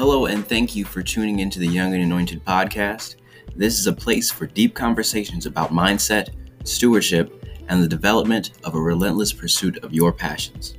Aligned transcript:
Hello, 0.00 0.24
and 0.24 0.48
thank 0.48 0.74
you 0.74 0.86
for 0.86 1.02
tuning 1.02 1.40
into 1.40 1.58
the 1.58 1.66
Young 1.66 1.92
and 1.92 2.02
Anointed 2.02 2.42
podcast. 2.42 3.16
This 3.54 3.78
is 3.78 3.86
a 3.86 3.92
place 3.92 4.30
for 4.30 4.46
deep 4.46 4.74
conversations 4.74 5.44
about 5.44 5.72
mindset, 5.72 6.30
stewardship, 6.64 7.44
and 7.68 7.82
the 7.82 7.86
development 7.86 8.52
of 8.64 8.74
a 8.74 8.80
relentless 8.80 9.30
pursuit 9.30 9.76
of 9.84 9.92
your 9.92 10.10
passions. 10.10 10.72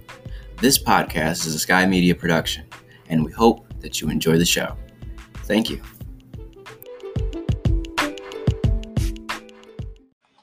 This 0.59 0.81
podcast 0.81 1.45
is 1.45 1.53
a 1.53 1.59
Sky 1.59 1.85
Media 1.85 2.15
production, 2.15 2.65
and 3.09 3.23
we 3.23 3.31
hope 3.31 3.67
that 3.81 4.01
you 4.01 4.09
enjoy 4.09 4.39
the 4.39 4.43
show. 4.43 4.75
Thank 5.43 5.69
you. 5.69 5.83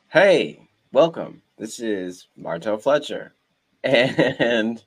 Hey, 0.07 0.69
welcome. 0.93 1.43
This 1.57 1.81
is 1.81 2.29
Martell 2.37 2.79
Fletcher. 2.79 3.35
And 3.83 4.85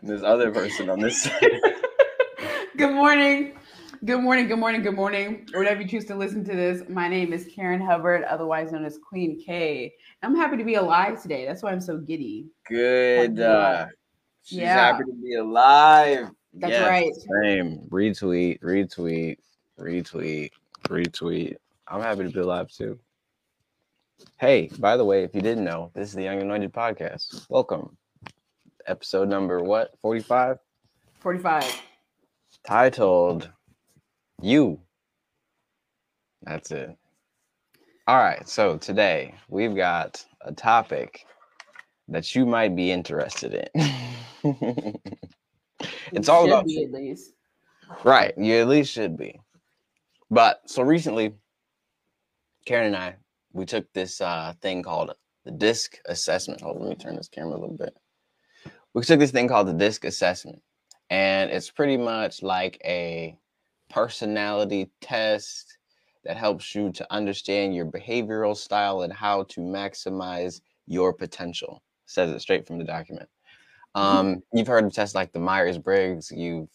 and 0.00 0.08
this 0.08 0.22
other 0.22 0.50
person 0.50 0.88
on 0.90 1.00
this 1.00 1.22
side. 1.22 1.60
Good 2.76 2.92
morning. 2.94 3.54
Good 4.04 4.20
morning. 4.20 4.46
Good 4.46 4.58
morning. 4.58 4.82
Good 4.82 4.94
morning. 4.94 5.48
Or 5.52 5.60
whatever 5.60 5.82
you 5.82 5.88
choose 5.88 6.04
to 6.06 6.14
listen 6.14 6.44
to 6.44 6.54
this. 6.54 6.88
My 6.88 7.08
name 7.08 7.32
is 7.32 7.48
Karen 7.52 7.80
Hubbard, 7.80 8.22
otherwise 8.24 8.70
known 8.70 8.84
as 8.84 8.98
Queen 8.98 9.42
K. 9.44 9.92
I'm 10.22 10.36
happy 10.36 10.56
to 10.56 10.64
be 10.64 10.74
alive 10.74 11.20
today. 11.20 11.44
That's 11.46 11.62
why 11.62 11.72
I'm 11.72 11.80
so 11.80 11.96
giddy. 11.98 12.46
Good. 12.68 13.40
Uh, 13.40 13.86
she's 14.42 14.58
Yeah. 14.60 14.74
happy 14.92 15.04
to 15.04 15.12
be 15.12 15.34
alive. 15.34 16.30
That's 16.54 16.70
Yes, 16.70 16.88
right. 16.88 17.12
Same. 17.42 17.78
Retweet, 17.88 18.60
retweet, 18.60 19.38
retweet, 19.78 20.50
retweet. 20.84 21.56
I'm 21.88 22.00
happy 22.00 22.22
to 22.24 22.30
be 22.30 22.40
alive 22.40 22.70
too. 22.70 22.98
Hey, 24.36 24.70
by 24.78 24.96
the 24.96 25.04
way, 25.04 25.24
if 25.24 25.34
you 25.34 25.40
didn't 25.40 25.64
know, 25.64 25.90
this 25.94 26.08
is 26.08 26.14
the 26.14 26.22
Young 26.22 26.40
Anointed 26.40 26.72
Podcast. 26.72 27.46
Welcome. 27.48 27.96
Episode 28.88 29.28
number 29.28 29.62
what? 29.62 29.90
45? 30.00 30.56
45. 31.20 31.82
Titled 32.66 33.50
You. 34.40 34.80
That's 36.42 36.70
it. 36.70 36.96
All 38.06 38.16
right. 38.16 38.48
So 38.48 38.78
today 38.78 39.34
we've 39.50 39.76
got 39.76 40.24
a 40.40 40.52
topic 40.52 41.26
that 42.08 42.34
you 42.34 42.46
might 42.46 42.74
be 42.74 42.90
interested 42.90 43.68
in. 43.74 43.92
it's 46.12 46.30
all 46.30 46.46
about 46.46 46.64
be 46.64 46.84
at 46.84 46.90
least. 46.90 47.34
Right. 48.04 48.32
You 48.38 48.54
at 48.54 48.68
least 48.68 48.90
should 48.90 49.18
be. 49.18 49.38
But 50.30 50.62
so 50.64 50.82
recently, 50.82 51.34
Karen 52.64 52.86
and 52.86 52.96
I, 52.96 53.16
we 53.52 53.66
took 53.66 53.92
this 53.92 54.22
uh, 54.22 54.54
thing 54.62 54.82
called 54.82 55.12
the 55.44 55.50
DISC 55.50 55.98
assessment. 56.06 56.62
Hold 56.62 56.76
on, 56.76 56.82
let 56.84 56.88
me 56.88 56.96
turn 56.96 57.16
this 57.16 57.28
camera 57.28 57.50
a 57.50 57.60
little 57.60 57.76
bit. 57.76 57.94
We 58.94 59.02
took 59.02 59.20
this 59.20 59.30
thing 59.30 59.48
called 59.48 59.68
the 59.68 59.72
DISC 59.72 60.04
assessment, 60.04 60.62
and 61.10 61.50
it's 61.50 61.70
pretty 61.70 61.96
much 61.96 62.42
like 62.42 62.80
a 62.84 63.38
personality 63.90 64.90
test 65.00 65.78
that 66.24 66.36
helps 66.36 66.74
you 66.74 66.90
to 66.92 67.06
understand 67.12 67.74
your 67.74 67.86
behavioral 67.86 68.56
style 68.56 69.02
and 69.02 69.12
how 69.12 69.44
to 69.44 69.60
maximize 69.60 70.60
your 70.86 71.12
potential. 71.12 71.82
Says 72.06 72.30
it 72.30 72.40
straight 72.40 72.66
from 72.66 72.78
the 72.78 72.84
document. 72.84 73.28
Um, 73.94 74.42
you've 74.52 74.66
heard 74.66 74.84
of 74.84 74.92
tests 74.92 75.14
like 75.14 75.32
the 75.32 75.38
Myers 75.38 75.78
Briggs. 75.78 76.30
You've 76.30 76.68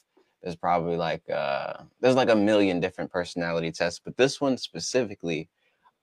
there's 0.44 0.56
probably 0.56 0.98
like 0.98 1.28
uh 1.30 1.74
there's 2.02 2.16
like 2.16 2.30
a 2.30 2.36
million 2.36 2.80
different 2.80 3.10
personality 3.10 3.72
tests 3.72 4.00
but 4.04 4.16
this 4.18 4.42
one 4.42 4.58
specifically 4.58 5.50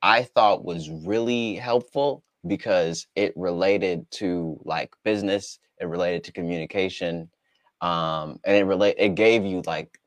i 0.02 0.22
thought 0.22 0.64
was 0.64 0.90
really 0.90 1.54
helpful 1.54 2.24
because 2.46 3.06
it 3.16 3.32
related 3.36 4.10
to 4.12 4.58
like 4.64 4.94
business 5.04 5.58
it 5.78 5.86
related 5.86 6.24
to 6.24 6.32
communication 6.32 7.30
um 7.82 8.38
and 8.44 8.56
it 8.56 8.64
relate 8.64 8.96
it 8.98 9.14
gave 9.14 9.44
you 9.44 9.62
like 9.66 9.98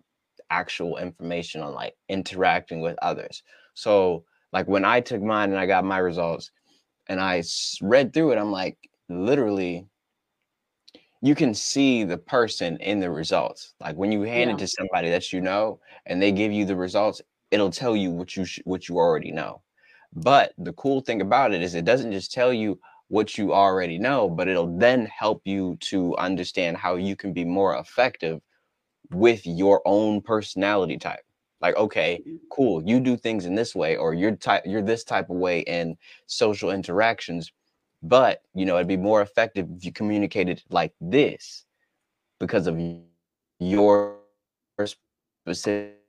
actual 0.50 0.98
information 0.98 1.62
on 1.62 1.74
like 1.74 1.96
interacting 2.10 2.82
with 2.82 2.98
others 3.02 3.44
so 3.76 4.26
like 4.54 4.68
when 4.68 4.86
i 4.86 5.00
took 5.02 5.22
mine 5.22 5.50
and 5.52 5.60
i 5.60 5.66
got 5.66 5.86
my 5.86 5.98
results 6.00 6.52
and 7.08 7.22
I 7.22 7.44
read 7.82 8.14
through 8.14 8.34
it 8.34 8.38
i'm 8.40 8.52
like 8.52 8.78
literally 9.10 9.88
you 11.22 11.36
can 11.36 11.54
see 11.54 12.04
the 12.04 12.18
person 12.18 12.78
in 12.78 13.00
the 13.00 13.10
results. 13.12 13.74
Like 13.80 13.96
when 13.96 14.12
you 14.12 14.22
hand 14.24 14.50
Yeah. 14.50 14.52
it 14.52 14.60
to 14.60 14.68
somebody 14.68 15.10
that 15.10 15.32
you 15.34 15.42
know 15.42 15.80
and 16.06 16.22
they 16.22 16.32
give 16.32 16.52
you 16.52 16.66
the 16.66 16.76
results, 16.76 17.22
it'll 17.52 17.72
tell 17.72 17.96
you 17.96 18.12
what 18.12 18.36
you 18.36 18.46
sh- 18.46 18.60
what 18.66 18.88
you 18.90 18.98
already 18.98 19.32
know. 19.32 19.63
But 20.16 20.54
the 20.58 20.74
cool 20.74 21.02
thing 21.02 21.22
about 21.22 21.54
it 21.54 21.62
is 21.62 21.76
it 21.76 21.86
doesn't 21.86 22.12
just 22.12 22.32
tell 22.32 22.54
you 22.54 22.80
what 23.10 23.38
you 23.38 23.54
already 23.54 23.98
know, 23.98 24.30
but 24.30 24.48
it'll 24.48 24.78
then 24.78 25.06
help 25.06 25.42
you 25.46 25.78
to 25.82 26.16
understand 26.18 26.78
how 26.78 26.96
you 26.96 27.16
can 27.16 27.34
be 27.34 27.46
more 27.46 27.76
effective 27.78 28.42
with 29.12 29.46
your 29.46 29.82
own 29.86 30.22
personality 30.22 30.98
type. 30.98 31.24
Like, 31.62 31.78
okay, 31.78 32.22
cool, 32.50 32.84
you 32.84 33.00
do 33.00 33.18
things 33.18 33.46
in 33.46 33.56
this 33.56 33.76
way, 33.76 33.96
or 33.98 34.14
you're 34.14 34.36
type 34.36 34.64
you're 34.66 34.82
this 34.82 35.04
type 35.04 35.30
of 35.30 35.38
way 35.38 35.62
in 35.62 35.98
social 36.28 36.72
interactions 36.72 37.52
but 38.04 38.42
you 38.54 38.66
know 38.66 38.76
it'd 38.76 38.88
be 38.88 38.98
more 38.98 39.22
effective 39.22 39.68
if 39.76 39.86
you 39.86 39.92
communicated 39.92 40.62
like 40.70 40.94
this 41.00 41.66
because 42.40 42.68
of 42.68 42.80
your 43.60 44.18
specific 45.46 46.03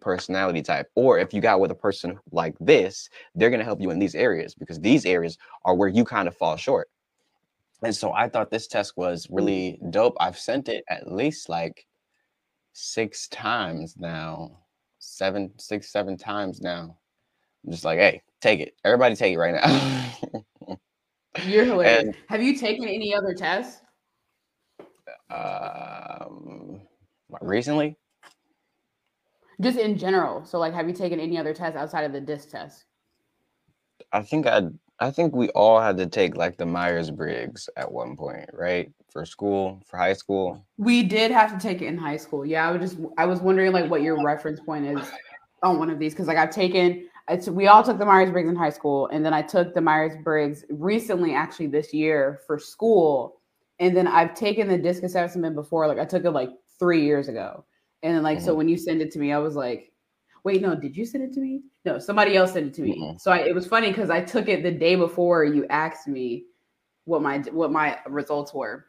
personality 0.00 0.62
type 0.62 0.88
or 0.94 1.18
if 1.18 1.34
you 1.34 1.40
got 1.40 1.58
with 1.58 1.70
a 1.72 1.74
person 1.74 2.16
like 2.30 2.54
this 2.60 3.08
they're 3.34 3.50
going 3.50 3.58
to 3.58 3.64
help 3.64 3.80
you 3.80 3.90
in 3.90 3.98
these 3.98 4.14
areas 4.14 4.54
because 4.54 4.78
these 4.78 5.04
areas 5.04 5.38
are 5.64 5.74
where 5.74 5.88
you 5.88 6.04
kind 6.04 6.28
of 6.28 6.36
fall 6.36 6.56
short. 6.56 6.88
And 7.82 7.94
so 7.94 8.12
i 8.12 8.28
thought 8.28 8.50
this 8.50 8.68
test 8.68 8.96
was 8.96 9.26
really 9.28 9.80
dope. 9.90 10.16
I've 10.20 10.38
sent 10.38 10.68
it 10.68 10.84
at 10.88 11.10
least 11.10 11.48
like 11.48 11.84
six 12.74 13.26
times 13.28 13.96
now 13.98 14.58
seven 15.00 15.50
six 15.58 15.90
seven 15.92 16.16
times 16.16 16.60
now. 16.60 16.96
I'm 17.66 17.72
just 17.72 17.84
like 17.84 17.98
hey 17.98 18.22
take 18.40 18.60
it. 18.60 18.74
Everybody 18.84 19.16
take 19.16 19.34
it 19.34 19.38
right 19.38 19.54
now. 20.68 20.76
You're 21.44 21.64
hilarious. 21.72 22.04
And- 22.04 22.16
Have 22.28 22.42
you 22.42 22.56
taken 22.56 22.84
any 22.88 23.14
other 23.14 23.34
tests? 23.34 23.80
um 25.30 26.82
recently 27.40 27.96
Just 29.62 29.78
in 29.78 29.96
general. 29.96 30.44
So, 30.44 30.58
like, 30.58 30.74
have 30.74 30.88
you 30.88 30.94
taken 30.94 31.20
any 31.20 31.38
other 31.38 31.54
tests 31.54 31.76
outside 31.76 32.02
of 32.02 32.12
the 32.12 32.20
DISC 32.20 32.50
test? 32.50 32.84
i 34.12 34.22
think 34.22 34.46
i 34.46 34.62
i 35.00 35.10
think 35.10 35.34
we 35.34 35.48
all 35.50 35.80
had 35.80 35.96
to 35.96 36.06
take 36.06 36.36
like 36.36 36.56
the 36.56 36.66
myers-briggs 36.66 37.68
at 37.76 37.90
one 37.90 38.16
point 38.16 38.48
right 38.52 38.90
for 39.10 39.24
school 39.24 39.82
for 39.86 39.96
high 39.98 40.12
school 40.12 40.64
We 40.78 41.02
did 41.02 41.30
have 41.30 41.52
to 41.52 41.58
take 41.58 41.82
it 41.82 41.86
in 41.86 41.98
high 41.98 42.16
school. 42.16 42.46
Yeah, 42.46 42.66
I 42.66 42.72
was 42.72 42.90
just 42.90 43.02
I 43.18 43.26
was 43.26 43.40
wondering 43.40 43.72
like 43.72 43.90
what 43.90 44.02
your 44.02 44.22
reference 44.24 44.58
point 44.60 44.86
is 44.86 45.06
on 45.62 45.78
one 45.78 45.90
of 45.90 45.98
these 45.98 46.14
because 46.14 46.26
like 46.26 46.38
I've 46.38 46.50
taken 46.50 47.08
it's 47.28 47.48
we 47.48 47.68
all 47.68 47.82
took 47.82 47.98
the 47.98 48.06
Myers 48.06 48.30
Briggs 48.30 48.48
in 48.48 48.56
high 48.56 48.70
school, 48.70 49.06
and 49.08 49.24
then 49.24 49.34
I 49.34 49.42
took 49.42 49.74
the 49.74 49.80
Myers 49.80 50.14
Briggs 50.24 50.64
recently, 50.70 51.34
actually 51.34 51.68
this 51.68 51.92
year 51.92 52.40
for 52.46 52.58
school, 52.58 53.40
and 53.78 53.96
then 53.96 54.08
I've 54.08 54.34
taken 54.34 54.66
the 54.66 54.78
DISC 54.78 55.02
assessment 55.02 55.54
before. 55.54 55.86
Like 55.86 55.98
I 55.98 56.04
took 56.04 56.24
it 56.24 56.30
like 56.30 56.50
three 56.78 57.04
years 57.04 57.28
ago, 57.28 57.64
and 58.02 58.14
then 58.16 58.22
like 58.22 58.40
so 58.40 58.54
when 58.54 58.68
you 58.68 58.76
send 58.76 59.00
it 59.02 59.10
to 59.12 59.18
me, 59.18 59.32
I 59.32 59.38
was 59.38 59.54
like, 59.56 59.92
wait, 60.44 60.62
no, 60.62 60.74
did 60.74 60.96
you 60.96 61.04
send 61.04 61.24
it 61.24 61.32
to 61.34 61.40
me? 61.40 61.62
No, 61.84 61.98
somebody 61.98 62.36
else 62.36 62.52
sent 62.52 62.66
it 62.66 62.74
to 62.74 62.82
me. 62.82 62.96
Mhm. 63.00 63.20
So 63.20 63.30
I, 63.32 63.38
it 63.38 63.54
was 63.54 63.66
funny 63.66 63.88
because 63.88 64.10
I 64.10 64.20
took 64.22 64.48
it 64.48 64.62
the 64.62 64.70
day 64.72 64.96
before 64.96 65.44
you 65.44 65.66
asked 65.68 66.08
me 66.08 66.46
what 67.04 67.22
my 67.22 67.38
what 67.52 67.72
my 67.72 67.98
results 68.06 68.54
were. 68.54 68.86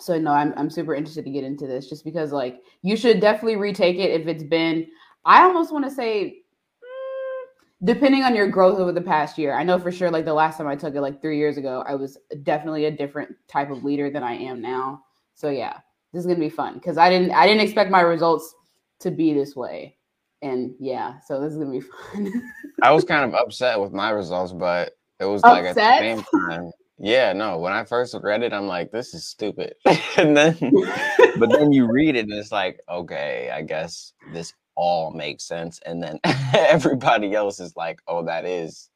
So 0.00 0.18
no, 0.18 0.32
I'm 0.32 0.54
I'm 0.56 0.70
super 0.70 0.94
interested 0.94 1.24
to 1.24 1.30
get 1.30 1.44
into 1.44 1.66
this 1.66 1.88
just 1.88 2.04
because 2.04 2.32
like 2.32 2.62
you 2.82 2.96
should 2.96 3.20
definitely 3.20 3.56
retake 3.56 3.98
it 3.98 4.20
if 4.20 4.28
it's 4.28 4.44
been 4.44 4.86
I 5.24 5.42
almost 5.42 5.72
want 5.72 5.84
to 5.84 5.90
say 5.90 6.42
mm, 6.82 7.46
depending 7.84 8.22
on 8.24 8.34
your 8.36 8.48
growth 8.48 8.78
over 8.78 8.92
the 8.92 9.00
past 9.00 9.38
year. 9.38 9.54
I 9.54 9.64
know 9.64 9.78
for 9.78 9.92
sure 9.92 10.10
like 10.10 10.24
the 10.24 10.34
last 10.34 10.58
time 10.58 10.68
I 10.68 10.76
took 10.76 10.94
it 10.94 11.00
like 11.00 11.20
3 11.22 11.38
years 11.38 11.56
ago, 11.58 11.84
I 11.86 11.94
was 11.96 12.18
definitely 12.44 12.86
a 12.86 12.90
different 12.90 13.34
type 13.48 13.70
of 13.70 13.84
leader 13.84 14.10
than 14.10 14.22
I 14.22 14.34
am 14.34 14.60
now. 14.60 15.02
So 15.34 15.50
yeah, 15.50 15.78
this 16.12 16.20
is 16.20 16.26
going 16.26 16.38
to 16.38 16.44
be 16.44 16.50
fun 16.50 16.80
cuz 16.80 16.96
I 16.98 17.10
didn't 17.10 17.32
I 17.32 17.46
didn't 17.46 17.62
expect 17.62 17.90
my 17.90 18.00
results 18.00 18.54
to 19.00 19.10
be 19.10 19.32
this 19.34 19.54
way. 19.54 19.96
And 20.42 20.74
yeah, 20.78 21.20
so 21.26 21.40
this 21.40 21.52
is 21.52 21.58
going 21.58 21.72
to 21.72 21.78
be 21.80 21.92
fun. 22.12 22.42
i 22.82 22.90
was 22.92 23.04
kind 23.04 23.24
of 23.24 23.34
upset 23.34 23.80
with 23.80 23.92
my 23.92 24.10
results 24.10 24.52
but 24.52 24.96
it 25.20 25.24
was 25.24 25.42
like 25.42 25.64
at 25.64 25.74
the 25.74 25.98
same 25.98 26.24
time 26.48 26.70
yeah 26.98 27.32
no 27.32 27.58
when 27.58 27.72
i 27.72 27.84
first 27.84 28.14
read 28.22 28.42
it 28.42 28.52
i'm 28.52 28.66
like 28.66 28.90
this 28.90 29.14
is 29.14 29.26
stupid 29.26 29.74
and 30.16 30.36
then 30.36 30.56
but 31.38 31.50
then 31.50 31.72
you 31.72 31.90
read 31.90 32.16
it 32.16 32.24
and 32.24 32.32
it's 32.32 32.52
like 32.52 32.80
okay 32.88 33.50
i 33.52 33.62
guess 33.62 34.12
this 34.32 34.52
all 34.74 35.10
makes 35.12 35.44
sense 35.44 35.80
and 35.86 36.02
then 36.02 36.18
everybody 36.54 37.34
else 37.34 37.60
is 37.60 37.76
like 37.76 38.00
oh 38.06 38.24
that 38.24 38.44
is 38.44 38.90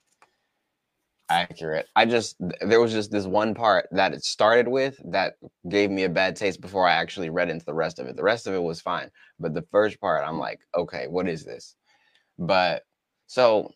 accurate 1.28 1.86
i 1.96 2.04
just 2.04 2.36
there 2.60 2.80
was 2.80 2.92
just 2.92 3.10
this 3.10 3.24
one 3.24 3.54
part 3.54 3.88
that 3.90 4.12
it 4.12 4.22
started 4.22 4.69
with 4.69 4.98
that 5.10 5.34
gave 5.69 5.90
me 5.90 6.04
a 6.04 6.08
bad 6.08 6.36
taste 6.36 6.60
before 6.60 6.86
i 6.86 6.92
actually 6.92 7.30
read 7.30 7.48
into 7.48 7.64
the 7.64 7.72
rest 7.74 7.98
of 7.98 8.06
it 8.06 8.16
the 8.16 8.22
rest 8.22 8.46
of 8.46 8.54
it 8.54 8.62
was 8.62 8.80
fine 8.80 9.08
but 9.40 9.54
the 9.54 9.64
first 9.70 10.00
part 10.00 10.26
i'm 10.26 10.38
like 10.38 10.60
okay 10.76 11.06
what 11.08 11.28
is 11.28 11.44
this 11.44 11.74
but 12.38 12.82
so 13.26 13.70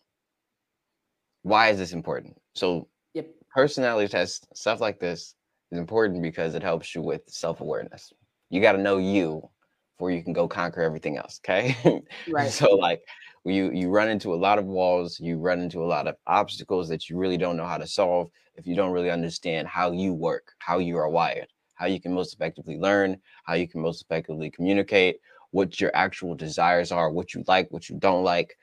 why 1.41 1.69
is 1.69 1.77
this 1.77 1.93
important 1.93 2.37
so 2.53 2.87
Yep. 3.13 3.27
personality 3.49 4.07
tests 4.07 4.45
stuff 4.53 4.79
like 4.79 4.99
this 4.99 5.33
is 5.71 5.79
important 5.79 6.21
because 6.21 6.55
it 6.55 6.63
helps 6.63 6.93
you 6.95 7.01
with 7.01 7.21
self-awareness. 7.27 8.13
You 8.49 8.61
got 8.61 8.73
to 8.73 8.77
know 8.77 8.97
you 8.97 9.49
before 9.97 10.11
you 10.11 10.23
can 10.23 10.33
go 10.33 10.47
conquer 10.47 10.81
everything 10.81 11.17
else. 11.17 11.39
Okay. 11.43 11.75
Right. 12.27 12.49
so 12.51 12.75
like 12.75 13.01
you 13.49 13.71
you 13.71 13.89
run 13.89 14.09
into 14.09 14.33
a 14.33 14.35
lot 14.47 14.59
of 14.59 14.65
walls, 14.65 15.19
you 15.19 15.37
run 15.39 15.59
into 15.61 15.83
a 15.83 15.87
lot 15.87 16.07
of 16.07 16.17
obstacles 16.27 16.89
that 16.89 17.09
you 17.09 17.17
really 17.17 17.37
don't 17.37 17.57
know 17.57 17.65
how 17.65 17.77
to 17.77 17.87
solve 17.87 18.29
if 18.55 18.65
you 18.67 18.75
don't 18.75 18.91
really 18.91 19.11
understand 19.11 19.67
how 19.67 19.91
you 19.91 20.13
work, 20.13 20.53
how 20.59 20.79
you 20.79 20.97
are 20.97 21.09
wired, 21.09 21.47
how 21.75 21.85
you 21.85 21.99
can 22.01 22.13
most 22.13 22.33
effectively 22.33 22.77
learn, 22.77 23.21
how 23.45 23.53
you 23.53 23.67
can 23.67 23.81
most 23.81 24.01
effectively 24.01 24.49
communicate, 24.51 25.19
what 25.51 25.79
your 25.79 25.95
actual 25.95 26.35
desires 26.35 26.91
are, 26.91 27.11
what 27.11 27.33
you 27.33 27.43
like, 27.47 27.69
what 27.71 27.89
you 27.89 27.97
don't 27.99 28.23
like. 28.23 28.57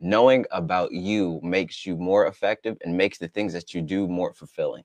Knowing 0.00 0.46
about 0.52 0.92
you 0.92 1.40
makes 1.42 1.86
you 1.86 1.96
more 1.96 2.26
effective 2.26 2.76
and 2.84 2.96
makes 2.96 3.18
the 3.18 3.28
things 3.28 3.52
that 3.54 3.74
you 3.74 3.82
do 3.82 4.08
more 4.08 4.34
fulfilling. 4.34 4.84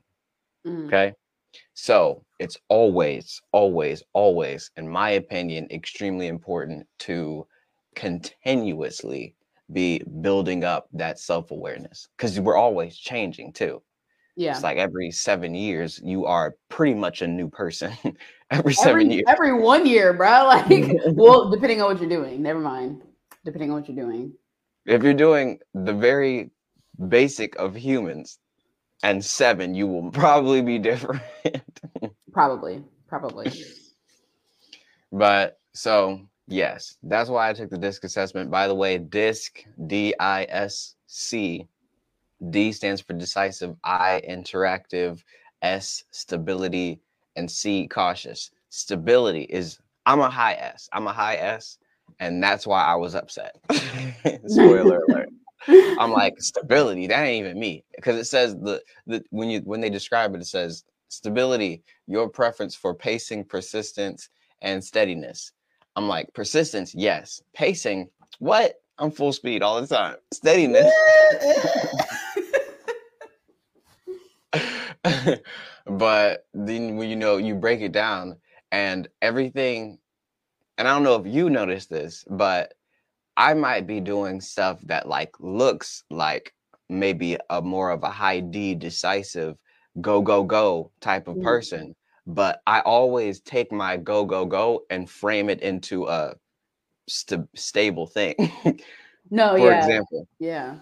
Mhm. 0.65 0.89
Okay. 0.89 1.13
So 1.75 2.25
it's 2.39 2.57
always, 2.69 3.41
always, 3.53 4.03
always, 4.13 4.71
in 4.77 4.89
my 4.89 5.11
opinion, 5.11 5.67
extremely 5.71 6.27
important 6.27 6.87
to 7.01 7.47
continuously 7.95 9.35
be 9.71 10.01
building 10.21 10.63
up 10.63 10.87
that 10.93 11.19
self 11.19 11.51
awareness 11.51 12.07
because 12.17 12.39
we're 12.39 12.57
always 12.57 12.97
changing 12.97 13.53
too. 13.53 13.81
Yeah. 14.35 14.51
It's 14.51 14.63
like 14.63 14.77
every 14.77 15.11
seven 15.11 15.53
years, 15.53 15.99
you 16.03 16.25
are 16.25 16.55
pretty 16.69 16.93
much 16.93 17.21
a 17.21 17.27
new 17.27 17.49
person. 17.49 17.91
every 18.51 18.73
seven 18.73 19.01
every, 19.01 19.13
years. 19.15 19.23
every 19.27 19.53
one 19.53 19.85
year, 19.85 20.13
bro. 20.13 20.45
Like, 20.45 20.91
well, 21.07 21.49
depending 21.49 21.81
on 21.81 21.91
what 21.91 21.99
you're 21.99 22.09
doing. 22.09 22.41
Never 22.41 22.59
mind. 22.59 23.01
Depending 23.43 23.71
on 23.71 23.81
what 23.81 23.89
you're 23.89 23.97
doing. 24.05 24.33
If 24.85 25.03
you're 25.03 25.13
doing 25.13 25.59
the 25.73 25.93
very 25.93 26.51
basic 27.09 27.55
of 27.57 27.75
humans 27.75 28.39
and 29.03 29.23
seven, 29.23 29.75
you 29.75 29.87
will 29.87 30.09
probably 30.11 30.61
be 30.61 30.79
different. 30.79 31.21
Probably. 32.31 32.83
Probably. 33.07 33.51
But 35.11 35.59
so 35.73 36.21
yes, 36.49 36.97
that's 37.03 37.29
why 37.29 37.49
I 37.49 37.53
took 37.53 37.69
the 37.69 37.77
disc 37.77 38.03
assessment. 38.03 38.51
By 38.51 38.67
the 38.67 38.75
way, 38.75 38.97
disc 38.97 39.65
D 39.87 40.13
I 40.19 40.45
S 40.49 40.95
C. 41.07 41.67
D 42.49 42.71
stands 42.71 43.01
for 43.01 43.13
decisive, 43.13 43.75
I 43.83 44.21
interactive, 44.27 45.23
S 45.61 46.05
stability, 46.11 46.99
and 47.35 47.49
C 47.49 47.87
cautious. 47.87 48.51
Stability 48.69 49.43
is 49.43 49.79
I'm 50.05 50.21
a 50.21 50.29
high 50.29 50.53
S. 50.53 50.89
I'm 50.93 51.07
a 51.07 51.13
high 51.13 51.35
S, 51.35 51.77
and 52.19 52.41
that's 52.41 52.65
why 52.65 52.83
I 52.83 52.95
was 52.95 53.15
upset. 53.15 53.55
Spoiler 54.47 55.03
alert. 55.03 55.29
I'm 55.97 56.11
like 56.11 56.39
stability. 56.39 57.07
That 57.07 57.23
ain't 57.23 57.45
even 57.45 57.59
me 57.59 57.83
because 57.95 58.15
it 58.15 58.25
says 58.25 58.55
the 58.55 58.81
the 59.05 59.23
when 59.29 59.49
you 59.49 59.59
when 59.61 59.81
they 59.81 59.89
describe 59.89 60.33
it, 60.33 60.41
it 60.41 60.47
says 60.47 60.85
stability, 61.09 61.83
your 62.07 62.29
preference 62.29 62.75
for 62.75 62.93
pacing, 62.93 63.45
persistence, 63.45 64.29
and 64.61 64.83
steadiness. 64.83 65.51
I'm 65.99 66.07
like 66.07 66.33
persistence, 66.33 66.95
yes. 66.95 67.41
Pacing, 67.53 68.09
what? 68.39 68.75
I'm 68.99 69.11
full 69.11 69.33
speed 69.33 69.61
all 69.61 69.81
the 69.81 69.87
time. 69.87 70.15
Steadiness. 70.33 70.89
but 75.85 76.45
then 76.53 76.95
when 76.95 77.09
you 77.09 77.17
know 77.17 77.35
you 77.35 77.53
break 77.53 77.81
it 77.81 77.91
down 77.91 78.37
and 78.71 79.09
everything, 79.21 79.99
and 80.77 80.87
I 80.87 80.93
don't 80.93 81.03
know 81.03 81.15
if 81.15 81.27
you 81.27 81.49
noticed 81.49 81.89
this, 81.89 82.23
but 82.29 82.75
I 83.35 83.53
might 83.53 83.85
be 83.85 83.99
doing 83.99 84.39
stuff 84.39 84.79
that 84.83 85.05
like 85.05 85.35
looks 85.41 86.05
like 86.09 86.53
maybe 86.87 87.35
a 87.49 87.61
more 87.61 87.91
of 87.91 88.03
a 88.03 88.09
high 88.09 88.39
D 88.39 88.73
decisive 88.73 89.57
go 89.99 90.21
go 90.21 90.45
go 90.45 90.91
type 91.01 91.27
of 91.27 91.35
Mm. 91.35 91.43
person, 91.43 91.95
but 92.29 92.61
I 92.67 92.81
always 92.81 93.41
take 93.41 93.71
my 93.71 93.97
go 93.97 94.25
go 94.25 94.45
go 94.45 94.85
and 94.89 95.09
frame 95.09 95.49
it 95.49 95.61
into 95.61 96.07
a 96.07 96.35
st- 97.09 97.49
stable 97.55 98.07
thing. 98.07 98.35
no, 99.31 99.55
For 99.57 99.71
yeah. 99.71 99.73
example, 99.73 100.27
Yeah. 100.39 100.79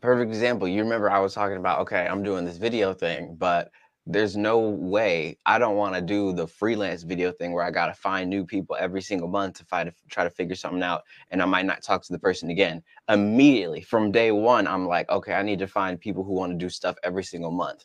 perfect 0.00 0.28
example. 0.30 0.68
You 0.68 0.82
remember 0.82 1.10
I 1.10 1.18
was 1.20 1.34
talking 1.34 1.56
about 1.56 1.80
okay, 1.80 2.06
I'm 2.06 2.22
doing 2.22 2.44
this 2.44 2.58
video 2.58 2.92
thing, 2.94 3.36
but 3.36 3.70
there's 4.08 4.36
no 4.36 4.60
way 4.60 5.36
I 5.46 5.58
don't 5.58 5.76
want 5.76 5.96
to 5.96 6.00
do 6.00 6.32
the 6.32 6.46
freelance 6.46 7.02
video 7.02 7.32
thing 7.32 7.52
where 7.52 7.64
I 7.64 7.72
got 7.72 7.86
to 7.86 7.94
find 7.94 8.30
new 8.30 8.44
people 8.44 8.76
every 8.78 9.02
single 9.02 9.28
month 9.28 9.56
to 9.58 9.64
find 9.64 9.92
try 10.08 10.22
to 10.24 10.30
figure 10.30 10.54
something 10.54 10.82
out 10.82 11.02
and 11.30 11.42
I 11.42 11.46
might 11.46 11.66
not 11.66 11.82
talk 11.82 12.04
to 12.04 12.12
the 12.12 12.18
person 12.18 12.50
again. 12.50 12.82
Immediately 13.08 13.82
from 13.82 14.12
day 14.12 14.30
1, 14.30 14.68
I'm 14.68 14.86
like, 14.86 15.08
okay, 15.10 15.32
I 15.34 15.42
need 15.42 15.58
to 15.60 15.66
find 15.66 16.00
people 16.00 16.22
who 16.22 16.34
want 16.34 16.52
to 16.52 16.58
do 16.58 16.68
stuff 16.70 16.96
every 17.02 17.24
single 17.24 17.50
month 17.50 17.84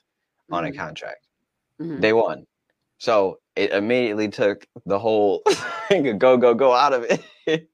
on 0.52 0.66
a 0.66 0.72
Mhm. 0.72 0.76
contract. 0.78 1.28
Mhm. 1.80 2.02
Day 2.02 2.14
1. 2.14 2.46
So, 3.02 3.40
it 3.56 3.72
immediately 3.72 4.30
took 4.30 4.68
the 4.86 5.00
whole 5.00 5.42
go 5.90 6.38
go 6.38 6.54
go 6.54 6.72
out 6.72 6.94
of 6.94 7.04
it. 7.48 7.68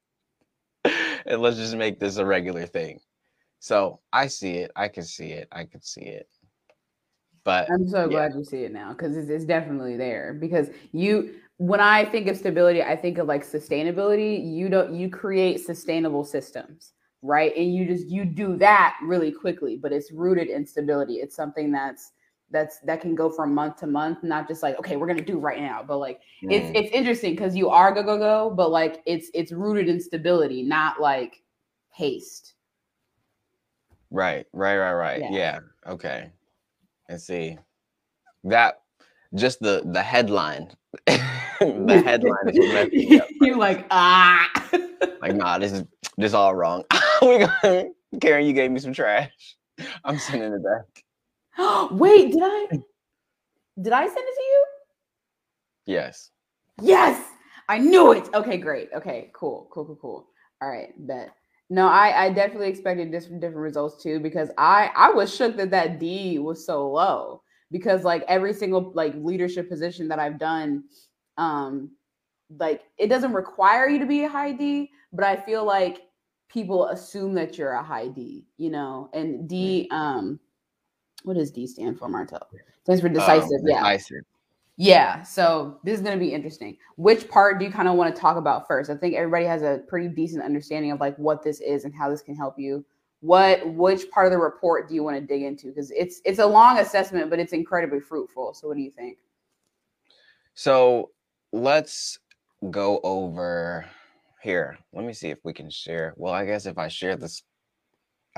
and 1.26 1.42
let's 1.42 1.58
just 1.58 1.76
make 1.76 2.00
this 2.00 2.16
a 2.16 2.24
regular 2.24 2.64
thing. 2.64 2.98
So, 3.58 4.00
I 4.10 4.28
see 4.28 4.52
it. 4.52 4.70
I 4.74 4.88
can 4.88 5.02
see 5.02 5.32
it. 5.32 5.46
I 5.52 5.66
can 5.66 5.82
see 5.82 6.00
it. 6.00 6.30
But 7.44 7.70
I'm 7.70 7.86
so 7.86 8.04
yeah. 8.04 8.08
glad 8.08 8.36
you 8.36 8.42
see 8.42 8.64
it 8.64 8.72
now 8.72 8.94
because 8.94 9.18
it's, 9.18 9.28
it's 9.28 9.44
definitely 9.44 9.98
there. 9.98 10.32
Because 10.32 10.70
you, 10.92 11.34
when 11.58 11.80
I 11.80 12.06
think 12.06 12.26
of 12.28 12.38
stability, 12.38 12.82
I 12.82 12.96
think 12.96 13.18
of 13.18 13.26
like 13.26 13.44
sustainability. 13.44 14.50
You 14.50 14.70
don't, 14.70 14.94
you 14.94 15.10
create 15.10 15.60
sustainable 15.60 16.24
systems, 16.24 16.94
right? 17.20 17.54
And 17.54 17.74
you 17.74 17.84
just 17.84 18.06
you 18.08 18.24
do 18.24 18.56
that 18.56 18.96
really 19.02 19.30
quickly, 19.30 19.76
but 19.76 19.92
it's 19.92 20.10
rooted 20.10 20.48
in 20.48 20.64
stability. 20.64 21.16
It's 21.16 21.36
something 21.36 21.70
that's 21.70 22.12
that's 22.50 22.78
that 22.80 23.00
can 23.00 23.14
go 23.14 23.30
from 23.30 23.54
month 23.54 23.76
to 23.76 23.86
month, 23.86 24.22
not 24.22 24.48
just 24.48 24.62
like 24.62 24.78
okay, 24.78 24.96
we're 24.96 25.06
gonna 25.06 25.22
do 25.22 25.38
right 25.38 25.60
now, 25.60 25.82
but 25.86 25.98
like 25.98 26.20
it's 26.42 26.70
Mm, 26.70 26.76
it's 26.76 26.90
interesting 26.92 27.34
because 27.34 27.56
you 27.56 27.68
are 27.68 27.92
go 27.92 28.02
go 28.02 28.18
go, 28.18 28.50
but 28.54 28.70
like 28.70 29.02
it's 29.06 29.30
it's 29.34 29.52
rooted 29.52 29.88
in 29.88 30.00
stability, 30.00 30.62
not 30.62 31.00
like 31.00 31.42
haste. 31.92 32.54
right, 34.10 34.46
right, 34.52 34.76
right, 34.78 34.94
right. 34.94 35.20
Yeah. 35.20 35.30
Yeah. 35.30 35.58
Okay. 35.86 36.30
Let's 37.08 37.26
see. 37.26 37.58
That 38.44 38.80
just 39.34 39.60
the 39.60 39.82
the 39.92 40.02
headline. 40.02 40.70
the 41.06 42.02
headline 42.04 42.48
is 42.48 42.58
what 42.58 42.68
messed 42.68 42.92
me 42.92 43.18
up. 43.18 43.28
You're 43.40 43.56
like 43.56 43.86
ah. 43.90 44.48
Like, 45.20 45.34
nah, 45.34 45.58
this 45.58 45.72
is 45.72 45.82
this 46.16 46.30
is 46.30 46.34
all 46.34 46.54
wrong. 46.54 46.84
we 47.22 47.44
Karen, 48.20 48.46
you 48.46 48.52
gave 48.52 48.70
me 48.70 48.78
some 48.78 48.92
trash. 48.92 49.56
I'm 50.04 50.18
sending 50.18 50.52
it 50.52 50.62
back. 50.62 51.04
Wait, 51.90 52.32
did 52.32 52.42
I 52.42 52.66
did 53.80 53.92
I 53.92 54.06
send 54.06 54.18
it 54.18 54.34
to 54.34 54.42
you? 54.42 54.66
Yes. 55.86 56.30
Yes, 56.80 57.22
I 57.68 57.78
knew 57.78 58.12
it. 58.12 58.28
Okay, 58.34 58.56
great. 58.58 58.90
Okay, 58.94 59.30
cool, 59.34 59.68
cool, 59.72 59.84
cool, 59.84 59.96
cool. 59.96 60.26
All 60.62 60.68
right, 60.68 60.92
bet. 61.06 61.30
No, 61.70 61.86
I 61.86 62.26
I 62.26 62.30
definitely 62.30 62.68
expected 62.68 63.10
different 63.10 63.40
different 63.40 63.62
results 63.62 64.02
too 64.02 64.20
because 64.20 64.50
I 64.56 64.90
I 64.96 65.10
was 65.10 65.34
shook 65.34 65.56
that 65.56 65.70
that 65.72 65.98
D 65.98 66.38
was 66.38 66.64
so 66.64 66.88
low 66.88 67.42
because 67.70 68.04
like 68.04 68.24
every 68.28 68.52
single 68.54 68.92
like 68.94 69.14
leadership 69.16 69.68
position 69.68 70.08
that 70.08 70.18
I've 70.18 70.38
done, 70.38 70.84
um, 71.36 71.90
like 72.58 72.82
it 72.96 73.08
doesn't 73.08 73.32
require 73.32 73.88
you 73.88 73.98
to 73.98 74.06
be 74.06 74.24
a 74.24 74.28
high 74.28 74.52
D, 74.52 74.90
but 75.12 75.24
I 75.24 75.36
feel 75.36 75.64
like 75.64 76.02
people 76.48 76.86
assume 76.88 77.34
that 77.34 77.58
you're 77.58 77.72
a 77.72 77.82
high 77.82 78.08
D, 78.08 78.46
you 78.56 78.70
know, 78.70 79.10
and 79.12 79.48
D 79.48 79.88
um, 79.90 80.40
what 81.24 81.36
does 81.36 81.50
D 81.50 81.66
stand 81.66 81.98
for, 81.98 82.08
Martell? 82.08 82.48
Stands 82.84 83.02
for 83.02 83.08
decisive. 83.08 83.60
Um, 83.60 83.66
yeah. 83.66 83.76
Decisive. 83.76 84.24
Yeah, 84.80 85.24
so 85.24 85.80
this 85.82 85.96
is 85.96 86.02
going 86.02 86.16
to 86.16 86.24
be 86.24 86.32
interesting. 86.32 86.76
Which 86.94 87.28
part 87.28 87.58
do 87.58 87.64
you 87.64 87.70
kind 87.70 87.88
of 87.88 87.96
want 87.96 88.14
to 88.14 88.20
talk 88.20 88.36
about 88.36 88.68
first? 88.68 88.90
I 88.90 88.94
think 88.94 89.16
everybody 89.16 89.44
has 89.44 89.62
a 89.62 89.82
pretty 89.88 90.06
decent 90.06 90.44
understanding 90.44 90.92
of 90.92 91.00
like 91.00 91.16
what 91.16 91.42
this 91.42 91.60
is 91.60 91.84
and 91.84 91.92
how 91.92 92.08
this 92.08 92.22
can 92.22 92.36
help 92.36 92.56
you. 92.58 92.84
What 93.20 93.74
which 93.74 94.08
part 94.12 94.26
of 94.26 94.32
the 94.32 94.38
report 94.38 94.88
do 94.88 94.94
you 94.94 95.02
want 95.02 95.16
to 95.16 95.20
dig 95.20 95.42
into? 95.42 95.66
Because 95.66 95.90
it's 95.90 96.20
it's 96.24 96.38
a 96.38 96.46
long 96.46 96.78
assessment, 96.78 97.28
but 97.28 97.40
it's 97.40 97.52
incredibly 97.52 97.98
fruitful. 97.98 98.54
So 98.54 98.68
what 98.68 98.76
do 98.76 98.82
you 98.84 98.92
think? 98.92 99.18
So 100.54 101.10
let's 101.52 102.20
go 102.70 103.00
over 103.02 103.84
here. 104.40 104.78
Let 104.92 105.04
me 105.04 105.12
see 105.12 105.30
if 105.30 105.38
we 105.42 105.52
can 105.52 105.70
share. 105.70 106.14
Well, 106.16 106.32
I 106.32 106.44
guess 106.44 106.66
if 106.66 106.78
I 106.78 106.86
share 106.86 107.16
this, 107.16 107.42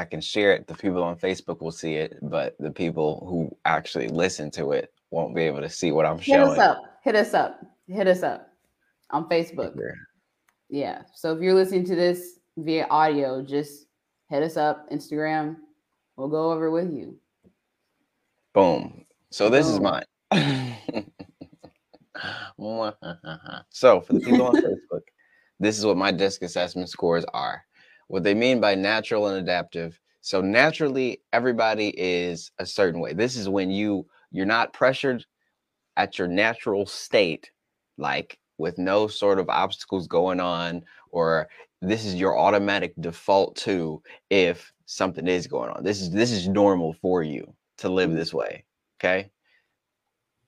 I 0.01 0.05
can 0.07 0.23
share 0.23 0.53
it. 0.53 0.67
The 0.67 0.75
people 0.75 1.03
on 1.03 1.17
Facebook 1.17 1.61
will 1.61 1.71
see 1.71 1.97
it, 1.97 2.17
but 2.23 2.57
the 2.59 2.71
people 2.71 3.27
who 3.29 3.55
actually 3.67 4.09
listen 4.09 4.51
to 4.53 4.73
it 4.73 4.95
won't 5.11 5.35
be 5.35 5.43
able 5.43 5.61
to 5.61 5.69
see 5.69 5.93
what 5.93 6.07
I'm 6.07 6.17
Hit 6.17 6.37
showing. 6.37 6.53
us 6.53 6.59
up. 6.59 6.99
Hit 7.05 7.15
us 7.15 7.35
up. 7.35 7.61
Hit 7.87 8.07
us 8.07 8.23
up 8.23 8.49
on 9.11 9.29
Facebook. 9.29 9.79
Yeah. 10.71 11.03
So 11.15 11.35
if 11.37 11.43
you're 11.43 11.53
listening 11.53 11.85
to 11.85 11.95
this 11.95 12.39
via 12.57 12.87
audio, 12.89 13.43
just 13.43 13.89
hit 14.31 14.43
us 14.43 14.57
up, 14.57 14.91
Instagram. 14.91 15.57
We'll 16.17 16.29
go 16.29 16.51
over 16.51 16.71
with 16.71 16.91
you. 16.95 17.19
Boom. 18.55 19.05
So 19.29 19.51
this 19.51 19.67
is 19.67 19.81
mine. 19.81 20.05
so 23.69 24.01
for 24.01 24.15
the 24.15 24.21
people 24.21 24.47
on 24.47 24.55
Facebook, 24.63 25.03
this 25.59 25.79
is 25.79 25.85
what 25.85 25.99
my 25.99 26.11
disc 26.11 26.41
assessment 26.41 26.89
scores 26.89 27.27
are. 27.35 27.67
What 28.11 28.25
they 28.25 28.35
mean 28.35 28.61
by 28.61 28.75
natural 28.75 29.29
and 29.29 29.39
adaptive. 29.39 30.01
So 30.21 30.41
naturally, 30.41 31.23
everybody 31.33 31.95
is 31.97 32.51
a 32.59 32.67
certain 32.67 33.01
way. 33.01 33.13
This 33.13 33.37
is 33.37 33.49
when 33.49 33.71
you 33.71 34.05
you're 34.33 34.47
not 34.47 34.73
pressured 34.73 35.25
at 35.97 36.19
your 36.19 36.27
natural 36.27 36.87
state, 36.87 37.53
like 37.99 38.37
with 38.59 38.79
no 38.79 39.07
sort 39.07 39.39
of 39.39 39.49
obstacles 39.49 40.09
going 40.09 40.41
on, 40.41 40.83
or 41.11 41.49
this 41.83 42.05
is 42.05 42.17
your 42.17 42.37
automatic 42.37 42.95
default 42.99 43.55
to 43.59 44.03
if 44.29 44.73
something 44.87 45.29
is 45.29 45.47
going 45.47 45.71
on. 45.71 45.85
This 45.85 46.01
is 46.01 46.11
this 46.11 46.33
is 46.33 46.49
normal 46.49 46.95
for 46.95 47.23
you 47.23 47.55
to 47.79 47.89
live 47.89 48.09
mm-hmm. 48.09 48.19
this 48.19 48.35
way. 48.35 48.65
Okay. 48.99 49.31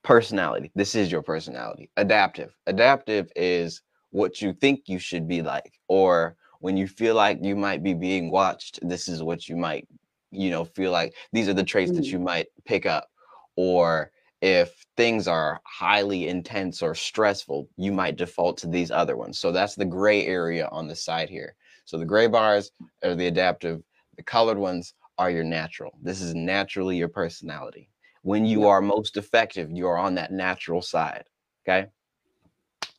Personality. 0.03 0.73
This 0.75 0.97
is 0.97 1.13
your 1.13 1.23
personality. 1.23 1.91
Adaptive. 1.97 2.57
Adaptive 2.67 3.31
is 3.37 3.83
what 4.11 4.43
you 4.43 4.53
think 4.53 4.89
you 4.89 4.99
should 4.99 5.29
be 5.29 5.43
like, 5.43 5.79
or 5.87 6.37
when 6.63 6.77
you 6.77 6.87
feel 6.87 7.17
like 7.17 7.41
you 7.43 7.57
might 7.57 7.83
be 7.83 7.93
being 7.93 8.31
watched, 8.31 8.79
this 8.89 9.09
is 9.09 9.21
what 9.21 9.49
you 9.49 9.57
might, 9.57 9.89
you 10.31 10.49
know, 10.49 10.65
feel 10.65 10.93
like 10.93 11.13
these 11.33 11.49
are 11.49 11.55
the 11.55 11.65
traits 11.65 11.91
mm. 11.91 11.97
that 11.97 12.07
you 12.07 12.21
might 12.21 12.47
pick 12.65 12.87
up. 12.87 13.09
Or 13.57 14.13
if 14.41 14.87
things 14.97 15.27
are 15.27 15.61
highly 15.65 16.29
intense 16.29 16.81
or 16.81 16.95
stressful, 16.95 17.69
you 17.77 17.91
might 17.91 18.15
default 18.15 18.59
to 18.59 18.69
these 18.69 18.93
other 18.93 19.17
ones. 19.17 19.41
So 19.41 19.51
that's 19.51 19.75
the 19.75 19.85
gray 19.85 20.25
area 20.25 20.69
on 20.71 20.87
the 20.87 20.95
side 20.95 21.29
here. 21.29 21.57
So 21.85 21.99
the 21.99 22.07
gray 22.07 22.29
bars 22.29 22.71
are 23.03 23.17
the 23.17 23.27
adaptive, 23.27 23.83
the 24.17 24.23
colored 24.23 24.59
ones 24.59 24.95
are 25.19 25.33
your 25.33 25.45
natural. 25.45 25.99
This 26.01 26.21
is 26.21 26.33
naturally 26.33 26.97
your 26.97 27.09
personality. 27.09 27.91
When 28.23 28.47
you 28.47 28.69
are 28.69 28.81
most 28.81 29.17
effective, 29.17 29.69
you 29.73 29.89
are 29.89 29.99
on 29.99 30.15
that 30.15 30.31
natural 30.31 30.81
side. 30.81 31.25
Okay. 31.67 31.89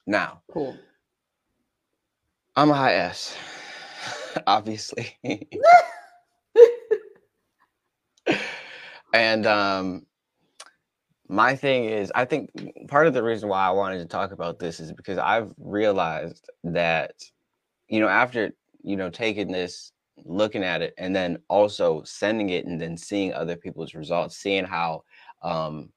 Now, 0.05 0.41
cool. 0.51 0.77
I'm 2.55 2.69
a 2.69 2.75
high 2.75 2.93
S, 2.93 3.35
obviously. 4.47 5.17
and 9.13 9.47
um, 9.47 10.05
my 11.27 11.55
thing 11.55 11.85
is, 11.85 12.11
I 12.13 12.25
think 12.25 12.51
part 12.87 13.07
of 13.07 13.15
the 13.15 13.23
reason 13.23 13.49
why 13.49 13.65
I 13.65 13.71
wanted 13.71 13.97
to 13.99 14.05
talk 14.05 14.31
about 14.31 14.59
this 14.59 14.79
is 14.79 14.91
because 14.93 15.17
I've 15.17 15.51
realized 15.57 16.47
that, 16.63 17.13
you 17.87 17.99
know, 17.99 18.07
after, 18.07 18.51
you 18.83 18.97
know, 18.97 19.09
taking 19.09 19.51
this, 19.51 19.91
looking 20.23 20.63
at 20.63 20.83
it, 20.83 20.93
and 20.99 21.15
then 21.15 21.39
also 21.47 22.03
sending 22.03 22.51
it 22.51 22.67
and 22.67 22.79
then 22.79 22.95
seeing 22.95 23.33
other 23.33 23.55
people's 23.55 23.95
results, 23.95 24.37
seeing 24.37 24.63
how 24.65 25.05
um, 25.41 25.89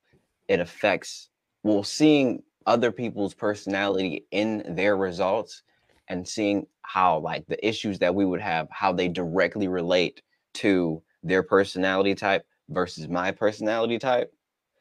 it 0.48 0.60
affects, 0.60 1.28
well, 1.64 1.82
seeing 1.82 2.42
other 2.64 2.90
people's 2.90 3.34
personality 3.34 4.24
in 4.30 4.64
their 4.74 4.96
results 4.96 5.62
and 6.08 6.26
seeing 6.26 6.66
how 6.82 7.18
like 7.18 7.46
the 7.46 7.66
issues 7.66 7.98
that 7.98 8.14
we 8.14 8.24
would 8.24 8.40
have 8.40 8.68
how 8.70 8.92
they 8.92 9.08
directly 9.08 9.68
relate 9.68 10.22
to 10.54 11.02
their 11.22 11.42
personality 11.42 12.14
type 12.14 12.44
versus 12.70 13.08
my 13.08 13.30
personality 13.30 13.98
type 13.98 14.32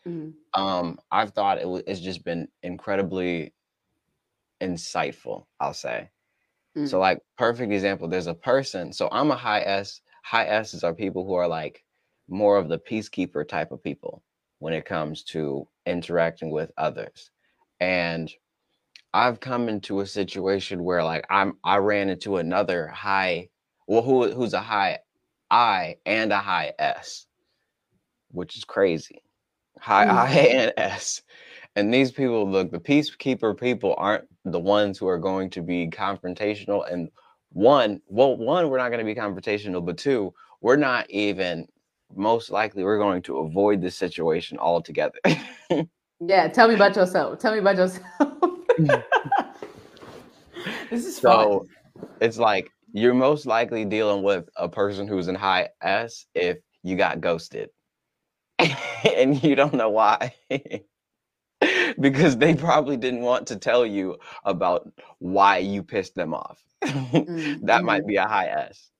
mm-hmm. 0.07 0.29
um 0.61 0.97
i've 1.11 1.31
thought 1.31 1.59
it 1.59 1.67
was 1.67 1.83
it's 1.87 1.99
just 1.99 2.23
been 2.23 2.47
incredibly 2.63 3.53
insightful 4.61 5.45
i'll 5.59 5.73
say 5.73 6.09
mm-hmm. 6.77 6.85
so 6.85 6.99
like 6.99 7.19
perfect 7.37 7.71
example 7.71 8.07
there's 8.07 8.27
a 8.27 8.33
person 8.33 8.93
so 8.93 9.09
i'm 9.11 9.31
a 9.31 9.35
high 9.35 9.61
s 9.61 10.01
high 10.23 10.47
s's 10.47 10.83
are 10.83 10.93
people 10.93 11.25
who 11.25 11.33
are 11.33 11.47
like 11.47 11.83
more 12.27 12.57
of 12.57 12.69
the 12.69 12.79
peacekeeper 12.79 13.47
type 13.47 13.71
of 13.71 13.83
people 13.83 14.23
when 14.59 14.73
it 14.73 14.85
comes 14.85 15.23
to 15.23 15.67
interacting 15.85 16.49
with 16.49 16.71
others 16.77 17.29
and 17.79 18.31
I've 19.15 19.39
come 19.39 19.69
into 19.69 20.01
a 20.01 20.05
situation 20.05 20.83
where 20.83 21.01
like 21.01 21.25
I'm 21.29 21.57
I 21.63 21.77
ran 21.77 22.09
into 22.09 22.35
another 22.35 22.89
high 22.89 23.47
well 23.87 24.01
who 24.01 24.29
who's 24.33 24.53
a 24.53 24.59
high 24.59 24.99
I 25.49 25.95
and 26.05 26.33
a 26.33 26.39
high 26.39 26.73
S, 26.77 27.25
which 28.31 28.57
is 28.57 28.65
crazy. 28.65 29.23
High 29.79 30.07
mm-hmm. 30.07 30.17
I 30.17 30.29
and 30.59 30.73
S. 30.75 31.21
And 31.77 31.93
these 31.93 32.11
people 32.11 32.49
look 32.51 32.71
the 32.71 32.79
peacekeeper 32.79 33.57
people 33.57 33.95
aren't 33.97 34.25
the 34.43 34.59
ones 34.59 34.97
who 34.97 35.07
are 35.07 35.17
going 35.17 35.49
to 35.51 35.61
be 35.61 35.87
confrontational 35.87 36.91
and 36.91 37.09
one 37.53 38.01
well 38.07 38.35
one 38.35 38.69
we're 38.69 38.77
not 38.77 38.89
going 38.89 38.99
to 38.99 39.05
be 39.05 39.17
confrontational 39.17 39.85
but 39.85 39.97
two 39.97 40.33
we're 40.59 40.75
not 40.75 41.09
even 41.09 41.65
most 42.13 42.51
likely 42.51 42.83
we're 42.83 42.99
going 42.99 43.21
to 43.21 43.37
avoid 43.37 43.81
this 43.81 43.95
situation 43.95 44.57
altogether. 44.59 45.19
yeah, 46.19 46.49
tell 46.49 46.67
me 46.67 46.75
about 46.75 46.97
yourself. 46.97 47.39
Tell 47.39 47.53
me 47.53 47.59
about 47.59 47.77
yourself. 47.77 48.54
this 50.89 51.05
is 51.05 51.17
so 51.17 51.65
fun. 51.95 52.07
it's 52.21 52.37
like 52.37 52.69
you're 52.93 53.13
most 53.13 53.45
likely 53.45 53.85
dealing 53.85 54.23
with 54.23 54.49
a 54.55 54.69
person 54.69 55.07
who's 55.07 55.27
in 55.27 55.35
high 55.35 55.69
S 55.81 56.25
if 56.33 56.57
you 56.83 56.95
got 56.95 57.21
ghosted 57.21 57.69
and 58.59 59.41
you 59.43 59.55
don't 59.55 59.73
know 59.73 59.89
why. 59.89 60.33
because 61.99 62.37
they 62.37 62.55
probably 62.55 62.97
didn't 62.97 63.21
want 63.21 63.47
to 63.47 63.55
tell 63.55 63.85
you 63.85 64.17
about 64.43 64.91
why 65.19 65.57
you 65.57 65.83
pissed 65.83 66.15
them 66.15 66.33
off. 66.33 66.61
mm-hmm. 66.83 67.65
That 67.65 67.83
might 67.83 68.01
mm-hmm. 68.01 68.07
be 68.07 68.15
a 68.17 68.27
high 68.27 68.47
S. 68.47 68.91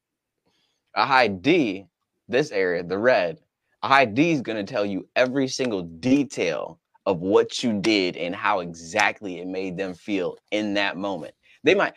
A 0.96 1.06
high 1.06 1.28
D, 1.28 1.86
this 2.28 2.52
area, 2.52 2.84
the 2.84 2.98
red, 2.98 3.40
a 3.84 3.88
high 3.88 4.06
D 4.06 4.32
is 4.32 4.42
going 4.42 4.64
to 4.64 4.74
tell 4.74 4.86
you 4.86 5.08
every 5.16 5.48
single 5.48 5.84
detail 5.84 6.80
of 7.06 7.20
what 7.20 7.64
you 7.64 7.80
did 7.80 8.18
and 8.18 8.36
how 8.36 8.60
exactly 8.60 9.40
it 9.40 9.48
made 9.48 9.78
them 9.78 9.94
feel 9.94 10.38
in 10.52 10.74
that 10.76 10.98
moment. 10.98 11.34
They 11.64 11.76
might 11.76 11.94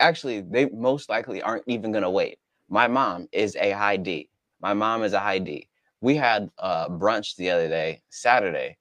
actually, 0.00 0.40
they 0.42 0.66
most 0.66 1.08
likely 1.08 1.42
aren't 1.42 1.64
even 1.66 1.92
going 1.92 2.02
to 2.02 2.10
wait. 2.10 2.38
My 2.68 2.88
mom 2.88 3.28
is 3.32 3.56
a 3.56 3.70
high 3.72 3.96
D. 3.96 4.28
My 4.60 4.74
mom 4.74 5.02
is 5.02 5.12
a 5.12 5.20
high 5.20 5.38
D. 5.38 5.68
We 6.00 6.16
had 6.16 6.50
uh, 6.58 6.88
brunch 6.88 7.36
the 7.36 7.50
other 7.50 7.68
day, 7.68 8.02
Saturday, 8.10 8.76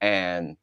and 0.00 0.56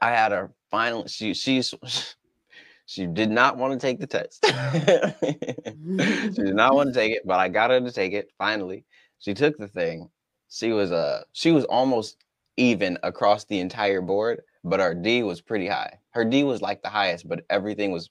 I 0.00 0.10
had 0.10 0.32
her 0.32 0.52
finally. 0.70 1.08
She 1.08 1.34
she's 1.34 1.74
she 2.86 3.06
did 3.06 3.30
not 3.30 3.56
want 3.56 3.72
to 3.72 3.78
take 3.78 3.98
the 4.00 4.06
test. 4.06 4.44
she 6.34 6.42
did 6.42 6.54
not 6.54 6.74
want 6.74 6.92
to 6.92 6.94
take 6.94 7.12
it, 7.12 7.22
but 7.26 7.38
I 7.38 7.48
got 7.48 7.70
her 7.70 7.80
to 7.80 7.92
take 7.92 8.12
it. 8.12 8.30
Finally, 8.38 8.84
she 9.18 9.34
took 9.34 9.56
the 9.58 9.68
thing. 9.68 10.08
She 10.48 10.72
was 10.72 10.92
uh 10.92 11.24
she 11.32 11.52
was 11.52 11.64
almost 11.64 12.16
even 12.56 12.98
across 13.02 13.44
the 13.44 13.60
entire 13.60 14.00
board, 14.00 14.42
but 14.64 14.80
our 14.80 14.94
D 14.94 15.22
was 15.22 15.40
pretty 15.40 15.66
high. 15.66 15.98
Her 16.10 16.24
D 16.24 16.44
was 16.44 16.62
like 16.62 16.82
the 16.82 16.88
highest, 16.88 17.28
but 17.28 17.44
everything 17.50 17.92
was 17.92 18.10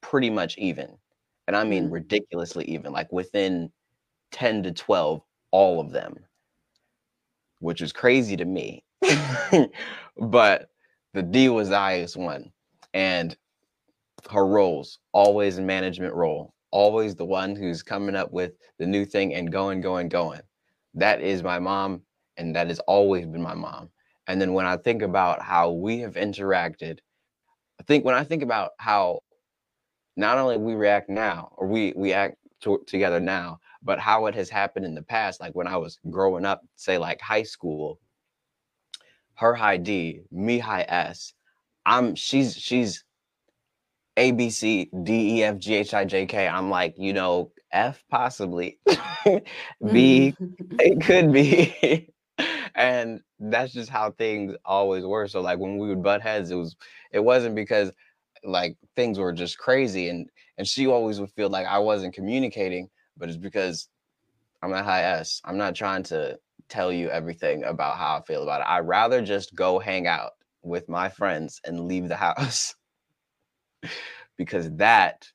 pretty 0.00 0.30
much 0.30 0.56
even. 0.58 0.96
And 1.46 1.56
I 1.56 1.64
mean 1.64 1.88
mm. 1.88 1.92
ridiculously 1.92 2.64
even, 2.66 2.92
like 2.92 3.10
within 3.12 3.70
10 4.32 4.62
to 4.64 4.72
12, 4.72 5.22
all 5.50 5.80
of 5.80 5.92
them, 5.92 6.14
which 7.60 7.80
is 7.80 7.92
crazy 7.92 8.36
to 8.36 8.44
me. 8.44 8.84
but 10.18 10.68
the 11.14 11.22
D 11.22 11.48
was 11.48 11.70
the 11.70 11.78
highest 11.78 12.16
one. 12.16 12.52
And 12.94 13.36
her 14.30 14.46
roles, 14.46 14.98
always 15.12 15.58
a 15.58 15.62
management 15.62 16.14
role, 16.14 16.54
always 16.70 17.14
the 17.14 17.24
one 17.24 17.56
who's 17.56 17.82
coming 17.82 18.14
up 18.14 18.32
with 18.32 18.52
the 18.78 18.86
new 18.86 19.04
thing 19.04 19.34
and 19.34 19.50
going, 19.50 19.80
going, 19.80 20.08
going. 20.08 20.40
That 20.94 21.22
is 21.22 21.42
my 21.42 21.58
mom 21.58 22.02
and 22.38 22.54
that 22.56 22.68
has 22.68 22.78
always 22.80 23.26
been 23.26 23.42
my 23.42 23.54
mom. 23.54 23.90
And 24.26 24.40
then 24.40 24.54
when 24.54 24.66
I 24.66 24.76
think 24.76 25.02
about 25.02 25.42
how 25.42 25.72
we 25.72 25.98
have 26.00 26.14
interacted, 26.14 26.98
I 27.80 27.82
think 27.84 28.04
when 28.04 28.14
I 28.14 28.24
think 28.24 28.42
about 28.42 28.70
how 28.78 29.20
not 30.16 30.38
only 30.38 30.56
we 30.56 30.74
react 30.74 31.10
now 31.10 31.52
or 31.56 31.66
we 31.66 31.92
we 31.96 32.12
act 32.12 32.36
to, 32.62 32.82
together 32.86 33.20
now, 33.20 33.60
but 33.82 33.98
how 33.98 34.26
it 34.26 34.34
has 34.34 34.48
happened 34.48 34.84
in 34.84 34.94
the 34.94 35.02
past, 35.02 35.40
like 35.40 35.54
when 35.54 35.66
I 35.66 35.76
was 35.76 35.98
growing 36.10 36.44
up, 36.44 36.62
say 36.76 36.98
like 36.98 37.20
high 37.20 37.42
school, 37.42 38.00
her 39.34 39.54
high 39.54 39.76
D, 39.76 40.22
me 40.30 40.58
high 40.58 40.84
S. 40.88 41.34
I'm 41.86 42.14
she's 42.14 42.54
she's 42.56 43.04
A 44.16 44.32
B 44.32 44.50
C 44.50 44.90
D 45.02 45.38
E 45.38 45.44
F 45.44 45.58
G 45.58 45.74
H 45.74 45.94
I 45.94 46.04
J 46.04 46.26
K. 46.26 46.46
I'm 46.48 46.68
like, 46.70 46.94
you 46.98 47.12
know, 47.12 47.52
F 47.72 48.04
possibly. 48.10 48.78
B 48.86 50.34
mm. 50.38 50.54
it 50.80 51.00
could 51.00 51.32
be. 51.32 52.10
and 52.74 53.20
that's 53.38 53.72
just 53.72 53.90
how 53.90 54.10
things 54.12 54.54
always 54.64 55.04
were. 55.04 55.26
So 55.28 55.40
like 55.40 55.58
when 55.58 55.78
we 55.78 55.88
would 55.88 56.02
butt 56.02 56.22
heads, 56.22 56.50
it 56.50 56.56
was 56.56 56.76
it 57.12 57.20
wasn't 57.20 57.54
because 57.54 57.92
like 58.44 58.76
things 58.96 59.18
were 59.18 59.32
just 59.32 59.58
crazy 59.58 60.08
and 60.08 60.28
and 60.58 60.66
she 60.66 60.86
always 60.86 61.20
would 61.20 61.30
feel 61.32 61.50
like 61.50 61.66
I 61.66 61.78
wasn't 61.78 62.14
communicating, 62.14 62.88
but 63.16 63.28
it's 63.28 63.38
because 63.38 63.88
I'm 64.62 64.72
a 64.72 64.82
high 64.82 65.02
S. 65.04 65.40
I'm 65.44 65.58
not 65.58 65.74
trying 65.74 66.02
to 66.04 66.38
tell 66.68 66.92
you 66.92 67.10
everything 67.10 67.64
about 67.64 67.96
how 67.98 68.18
I 68.18 68.22
feel 68.22 68.42
about 68.42 68.60
it. 68.62 68.66
I'd 68.68 68.86
rather 68.88 69.22
just 69.22 69.54
go 69.54 69.78
hang 69.78 70.06
out 70.06 70.32
with 70.62 70.88
my 70.88 71.08
friends 71.08 71.60
and 71.64 71.86
leave 71.88 72.08
the 72.08 72.16
house 72.28 72.74
because 74.36 74.70
that 74.76 75.26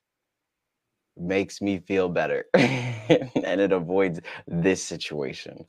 makes 1.16 1.60
me 1.60 1.78
feel 1.78 2.08
better 2.08 2.44
and 2.54 3.60
it 3.60 3.72
avoids 3.72 4.20
this 4.46 4.82
situation. 4.82 5.64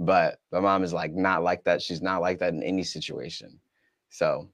But 0.00 0.40
my 0.50 0.60
mom 0.60 0.82
is 0.82 0.94
like 0.94 1.12
not 1.12 1.42
like 1.42 1.62
that. 1.64 1.82
She's 1.82 2.00
not 2.00 2.22
like 2.22 2.38
that 2.38 2.54
in 2.54 2.62
any 2.62 2.82
situation. 2.82 3.60
So 4.08 4.48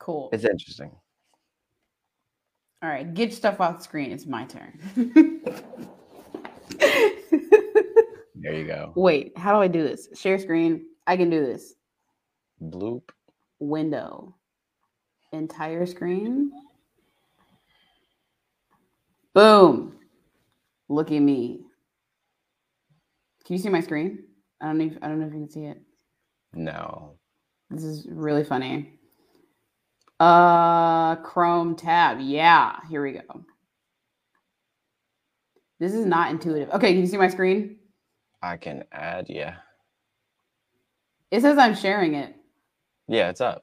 cool. 0.00 0.28
It's 0.32 0.44
interesting. 0.44 0.90
All 2.82 2.90
right, 2.90 3.14
get 3.14 3.32
stuff 3.32 3.60
off 3.60 3.78
the 3.78 3.84
screen. 3.84 4.10
It's 4.10 4.26
my 4.26 4.44
turn. 4.44 4.78
there 8.34 8.54
you 8.54 8.66
go. 8.66 8.92
Wait, 8.96 9.38
how 9.38 9.54
do 9.54 9.60
I 9.60 9.68
do 9.68 9.84
this? 9.84 10.08
Share 10.14 10.38
screen. 10.38 10.84
I 11.06 11.16
can 11.16 11.30
do 11.30 11.46
this. 11.46 11.74
Bloop. 12.60 13.02
window. 13.60 14.34
Entire 15.32 15.86
screen. 15.86 16.50
Boom. 19.32 19.94
Look 20.88 21.12
at 21.12 21.20
me. 21.20 21.60
Can 23.44 23.54
you 23.54 23.62
see 23.62 23.68
my 23.68 23.80
screen? 23.80 24.25
I 24.60 24.66
don't 24.66 24.78
know 24.78 24.84
if, 24.86 24.98
I 25.02 25.08
don't 25.08 25.20
know 25.20 25.26
if 25.26 25.32
you 25.32 25.40
can 25.40 25.50
see 25.50 25.64
it. 25.64 25.82
No. 26.54 27.18
This 27.70 27.84
is 27.84 28.06
really 28.10 28.44
funny. 28.44 28.98
Uh 30.18 31.16
Chrome 31.16 31.76
tab. 31.76 32.18
Yeah, 32.20 32.76
here 32.88 33.02
we 33.02 33.12
go. 33.12 33.44
This 35.78 35.92
is 35.92 36.06
not 36.06 36.30
intuitive. 36.30 36.70
Okay, 36.70 36.92
can 36.92 37.00
you 37.00 37.06
see 37.06 37.18
my 37.18 37.28
screen? 37.28 37.76
I 38.42 38.56
can 38.56 38.84
add, 38.92 39.26
yeah. 39.28 39.56
It 41.30 41.42
says 41.42 41.58
I'm 41.58 41.74
sharing 41.74 42.14
it. 42.14 42.34
Yeah, 43.08 43.28
it's 43.28 43.40
up. 43.40 43.62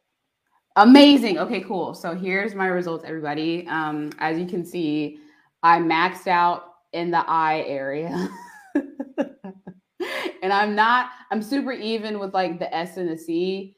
Amazing. 0.76 1.40
Okay, 1.40 1.62
cool. 1.62 1.94
So 1.94 2.16
here's 2.16 2.56
my 2.56 2.68
results, 2.68 3.04
everybody. 3.08 3.68
Um, 3.68 4.12
as 4.20 4.38
you 4.40 4.46
can 4.46 4.66
see, 4.66 5.20
I 5.64 5.80
maxed 5.80 6.28
out 6.28 6.66
in 6.94 7.12
the 7.12 7.24
eye 7.28 7.64
area. 7.68 8.30
and 10.44 10.54
I'm 10.54 10.76
not, 10.76 11.10
I'm 11.32 11.42
super 11.42 11.72
even 11.72 12.20
with 12.20 12.34
like 12.34 12.60
the 12.60 12.74
S 12.76 12.98
and 12.98 13.10
the 13.10 13.18
C. 13.18 13.76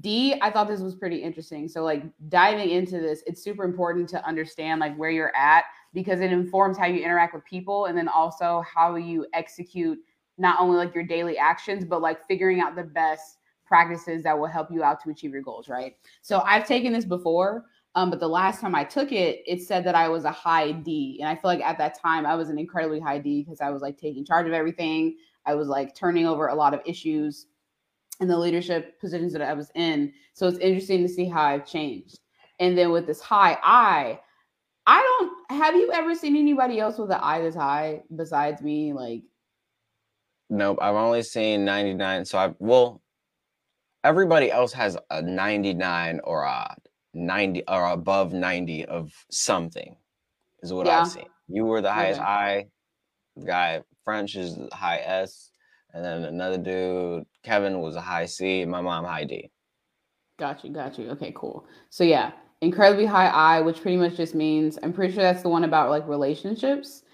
D, 0.00 0.34
I 0.42 0.50
thought 0.50 0.68
this 0.68 0.80
was 0.80 0.94
pretty 0.94 1.16
interesting. 1.16 1.66
So, 1.66 1.82
like 1.82 2.04
diving 2.28 2.68
into 2.70 3.00
this, 3.00 3.22
it's 3.26 3.42
super 3.42 3.64
important 3.64 4.08
to 4.10 4.26
understand 4.26 4.80
like 4.80 4.94
where 4.96 5.10
you're 5.10 5.34
at 5.34 5.64
because 5.94 6.20
it 6.20 6.32
informs 6.32 6.76
how 6.76 6.86
you 6.86 7.02
interact 7.02 7.34
with 7.34 7.44
people 7.44 7.86
and 7.86 7.96
then 7.96 8.08
also 8.08 8.62
how 8.72 8.96
you 8.96 9.26
execute 9.34 9.98
not 10.36 10.60
only 10.60 10.76
like 10.76 10.94
your 10.94 11.04
daily 11.04 11.38
actions, 11.38 11.84
but 11.84 12.02
like 12.02 12.26
figuring 12.26 12.60
out 12.60 12.76
the 12.76 12.82
best 12.82 13.38
practices 13.66 14.22
that 14.24 14.36
will 14.36 14.46
help 14.46 14.70
you 14.70 14.82
out 14.82 15.02
to 15.02 15.10
achieve 15.10 15.32
your 15.32 15.42
goals, 15.42 15.68
right? 15.68 15.94
So 16.22 16.40
I've 16.40 16.66
taken 16.66 16.92
this 16.92 17.04
before, 17.04 17.66
um, 17.94 18.10
but 18.10 18.20
the 18.20 18.28
last 18.28 18.60
time 18.60 18.74
I 18.74 18.84
took 18.84 19.12
it, 19.12 19.42
it 19.46 19.62
said 19.62 19.84
that 19.84 19.94
I 19.94 20.08
was 20.08 20.24
a 20.24 20.30
high 20.30 20.72
D. 20.72 21.18
And 21.20 21.28
I 21.28 21.34
feel 21.34 21.42
like 21.44 21.60
at 21.62 21.78
that 21.78 22.00
time 22.00 22.26
I 22.26 22.34
was 22.34 22.48
an 22.48 22.58
incredibly 22.58 23.00
high 23.00 23.18
D 23.18 23.42
because 23.42 23.60
I 23.60 23.70
was 23.70 23.82
like 23.82 23.98
taking 23.98 24.24
charge 24.24 24.46
of 24.46 24.52
everything. 24.52 25.16
I 25.46 25.54
was 25.54 25.68
like 25.68 25.94
turning 25.94 26.26
over 26.26 26.48
a 26.48 26.54
lot 26.54 26.74
of 26.74 26.80
issues 26.86 27.46
in 28.20 28.28
the 28.28 28.38
leadership 28.38 29.00
positions 29.00 29.32
that 29.32 29.42
I 29.42 29.54
was 29.54 29.70
in. 29.74 30.12
So 30.34 30.46
it's 30.46 30.58
interesting 30.58 31.02
to 31.02 31.08
see 31.08 31.26
how 31.26 31.42
I've 31.42 31.66
changed. 31.66 32.20
And 32.58 32.76
then 32.76 32.90
with 32.92 33.06
this 33.06 33.20
high 33.20 33.58
I, 33.62 34.20
I 34.86 35.00
don't 35.00 35.58
have 35.58 35.74
you 35.74 35.90
ever 35.92 36.14
seen 36.14 36.36
anybody 36.36 36.78
else 36.78 36.98
with 36.98 37.10
an 37.10 37.20
eye 37.20 37.40
this 37.40 37.54
high 37.54 38.02
besides 38.14 38.62
me? 38.62 38.92
Like, 38.92 39.22
nope, 40.48 40.78
I've 40.80 40.94
only 40.94 41.22
seen 41.22 41.64
99. 41.64 42.24
So 42.24 42.38
I 42.38 42.54
well, 42.58 43.02
everybody 44.04 44.50
else 44.50 44.72
has 44.72 44.96
a 45.10 45.22
99 45.22 46.20
or 46.24 46.44
a 46.44 46.76
90 47.14 47.64
or 47.68 47.90
above 47.90 48.32
90 48.32 48.84
of 48.86 49.12
something, 49.30 49.96
is 50.62 50.72
what 50.72 50.86
yeah. 50.86 51.00
I've 51.00 51.08
seen. 51.08 51.26
You 51.48 51.64
were 51.64 51.80
the 51.80 51.92
highest 51.92 52.20
okay. 52.20 52.28
I. 52.28 52.66
Guy 53.46 53.80
French 54.10 54.34
is 54.34 54.58
high 54.72 54.98
S, 55.04 55.52
and 55.94 56.04
then 56.04 56.24
another 56.24 56.58
dude, 56.58 57.26
Kevin, 57.44 57.78
was 57.78 57.94
a 57.94 58.00
high 58.00 58.26
C. 58.26 58.64
My 58.64 58.80
mom 58.80 59.04
high 59.04 59.22
D. 59.22 59.52
Got 60.36 60.64
you, 60.64 60.70
got 60.70 60.98
you. 60.98 61.10
Okay, 61.10 61.32
cool. 61.36 61.64
So 61.90 62.02
yeah, 62.02 62.32
incredibly 62.60 63.06
high 63.06 63.28
I, 63.28 63.60
which 63.60 63.80
pretty 63.80 63.96
much 63.96 64.16
just 64.16 64.34
means 64.34 64.80
I'm 64.82 64.92
pretty 64.92 65.14
sure 65.14 65.22
that's 65.22 65.42
the 65.42 65.48
one 65.48 65.62
about 65.62 65.90
like 65.90 66.08
relationships. 66.08 67.04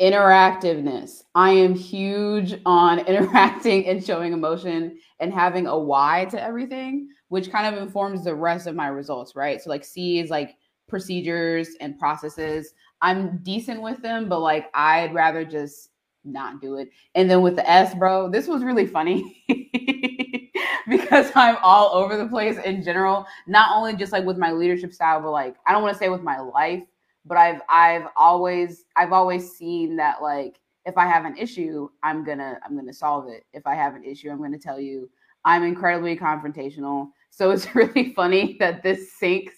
Interactiveness. 0.00 1.24
I 1.34 1.50
am 1.50 1.74
huge 1.74 2.58
on 2.64 3.00
interacting 3.06 3.86
and 3.86 4.02
showing 4.02 4.32
emotion 4.32 4.98
and 5.20 5.34
having 5.34 5.66
a 5.66 5.78
why 5.78 6.28
to 6.30 6.42
everything, 6.42 7.10
which 7.28 7.52
kind 7.52 7.66
of 7.66 7.82
informs 7.82 8.24
the 8.24 8.34
rest 8.34 8.66
of 8.66 8.74
my 8.74 8.88
results, 8.88 9.36
right? 9.36 9.60
So 9.60 9.68
like 9.68 9.84
C 9.84 10.18
is 10.18 10.30
like 10.30 10.56
procedures 10.88 11.68
and 11.82 11.98
processes. 11.98 12.72
I'm 13.02 13.36
decent 13.42 13.82
with 13.82 14.00
them, 14.00 14.30
but 14.30 14.40
like 14.40 14.70
I'd 14.72 15.12
rather 15.12 15.44
just 15.44 15.90
not 16.24 16.60
do 16.60 16.76
it. 16.76 16.90
And 17.14 17.30
then 17.30 17.42
with 17.42 17.56
the 17.56 17.68
S, 17.68 17.94
bro, 17.94 18.30
this 18.30 18.46
was 18.46 18.62
really 18.62 18.86
funny. 18.86 19.44
because 20.88 21.30
I'm 21.34 21.56
all 21.62 21.94
over 21.94 22.16
the 22.16 22.28
place 22.28 22.58
in 22.64 22.82
general, 22.82 23.26
not 23.46 23.76
only 23.76 23.94
just 23.94 24.12
like 24.12 24.24
with 24.24 24.38
my 24.38 24.52
leadership 24.52 24.92
style, 24.92 25.20
but 25.20 25.30
like 25.30 25.56
I 25.66 25.72
don't 25.72 25.82
want 25.82 25.94
to 25.94 25.98
say 25.98 26.08
with 26.08 26.22
my 26.22 26.40
life, 26.40 26.82
but 27.24 27.36
I've 27.36 27.60
I've 27.68 28.08
always 28.16 28.84
I've 28.96 29.12
always 29.12 29.52
seen 29.52 29.96
that 29.96 30.22
like 30.22 30.60
if 30.86 30.96
I 30.96 31.06
have 31.06 31.24
an 31.24 31.36
issue, 31.36 31.88
I'm 32.02 32.24
gonna 32.24 32.58
I'm 32.64 32.76
gonna 32.76 32.92
solve 32.92 33.28
it. 33.28 33.44
If 33.52 33.66
I 33.66 33.74
have 33.74 33.94
an 33.94 34.04
issue, 34.04 34.30
I'm 34.30 34.40
gonna 34.40 34.58
tell 34.58 34.80
you. 34.80 35.08
I'm 35.44 35.62
incredibly 35.62 36.16
confrontational. 36.16 37.10
So 37.30 37.50
it's 37.50 37.74
really 37.74 38.12
funny 38.14 38.56
that 38.60 38.82
this 38.82 39.12
sinks 39.18 39.54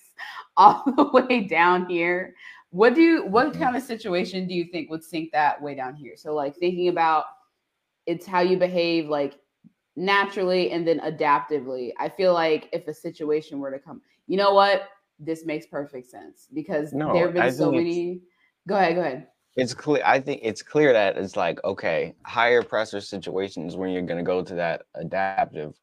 all 0.56 0.84
the 0.96 1.10
way 1.12 1.42
down 1.42 1.88
here. 1.88 2.34
What 2.70 2.94
do 2.94 3.00
you 3.00 3.26
what 3.26 3.48
mm-hmm. 3.48 3.62
kind 3.62 3.76
of 3.76 3.82
situation 3.82 4.46
do 4.46 4.54
you 4.54 4.64
think 4.64 4.90
would 4.90 5.04
sink 5.04 5.32
that 5.32 5.60
way 5.60 5.74
down 5.74 5.94
here? 5.94 6.14
So 6.16 6.34
like 6.34 6.56
thinking 6.56 6.88
about 6.88 7.24
it's 8.06 8.26
how 8.26 8.40
you 8.40 8.56
behave 8.56 9.08
like 9.08 9.38
naturally 9.96 10.70
and 10.70 10.86
then 10.86 11.00
adaptively. 11.00 11.92
I 11.98 12.08
feel 12.08 12.32
like 12.32 12.68
if 12.72 12.86
a 12.88 12.94
situation 12.94 13.58
were 13.58 13.70
to 13.70 13.78
come, 13.78 14.00
you 14.26 14.36
know 14.36 14.54
what? 14.54 14.88
This 15.18 15.44
makes 15.44 15.66
perfect 15.66 16.08
sense 16.08 16.48
because 16.54 16.92
no, 16.92 17.12
there 17.12 17.26
have 17.26 17.34
been 17.34 17.42
I 17.42 17.50
so 17.50 17.70
many. 17.70 18.20
Go 18.68 18.76
ahead, 18.76 18.94
go 18.94 19.00
ahead. 19.00 19.26
It's 19.56 19.74
clear. 19.74 20.02
I 20.06 20.20
think 20.20 20.40
it's 20.42 20.62
clear 20.62 20.92
that 20.92 21.18
it's 21.18 21.36
like 21.36 21.62
okay, 21.64 22.14
higher 22.24 22.62
pressure 22.62 23.00
situations 23.00 23.76
when 23.76 23.90
you're 23.90 24.02
going 24.02 24.18
to 24.18 24.24
go 24.24 24.42
to 24.42 24.54
that 24.54 24.82
adaptive, 24.94 25.74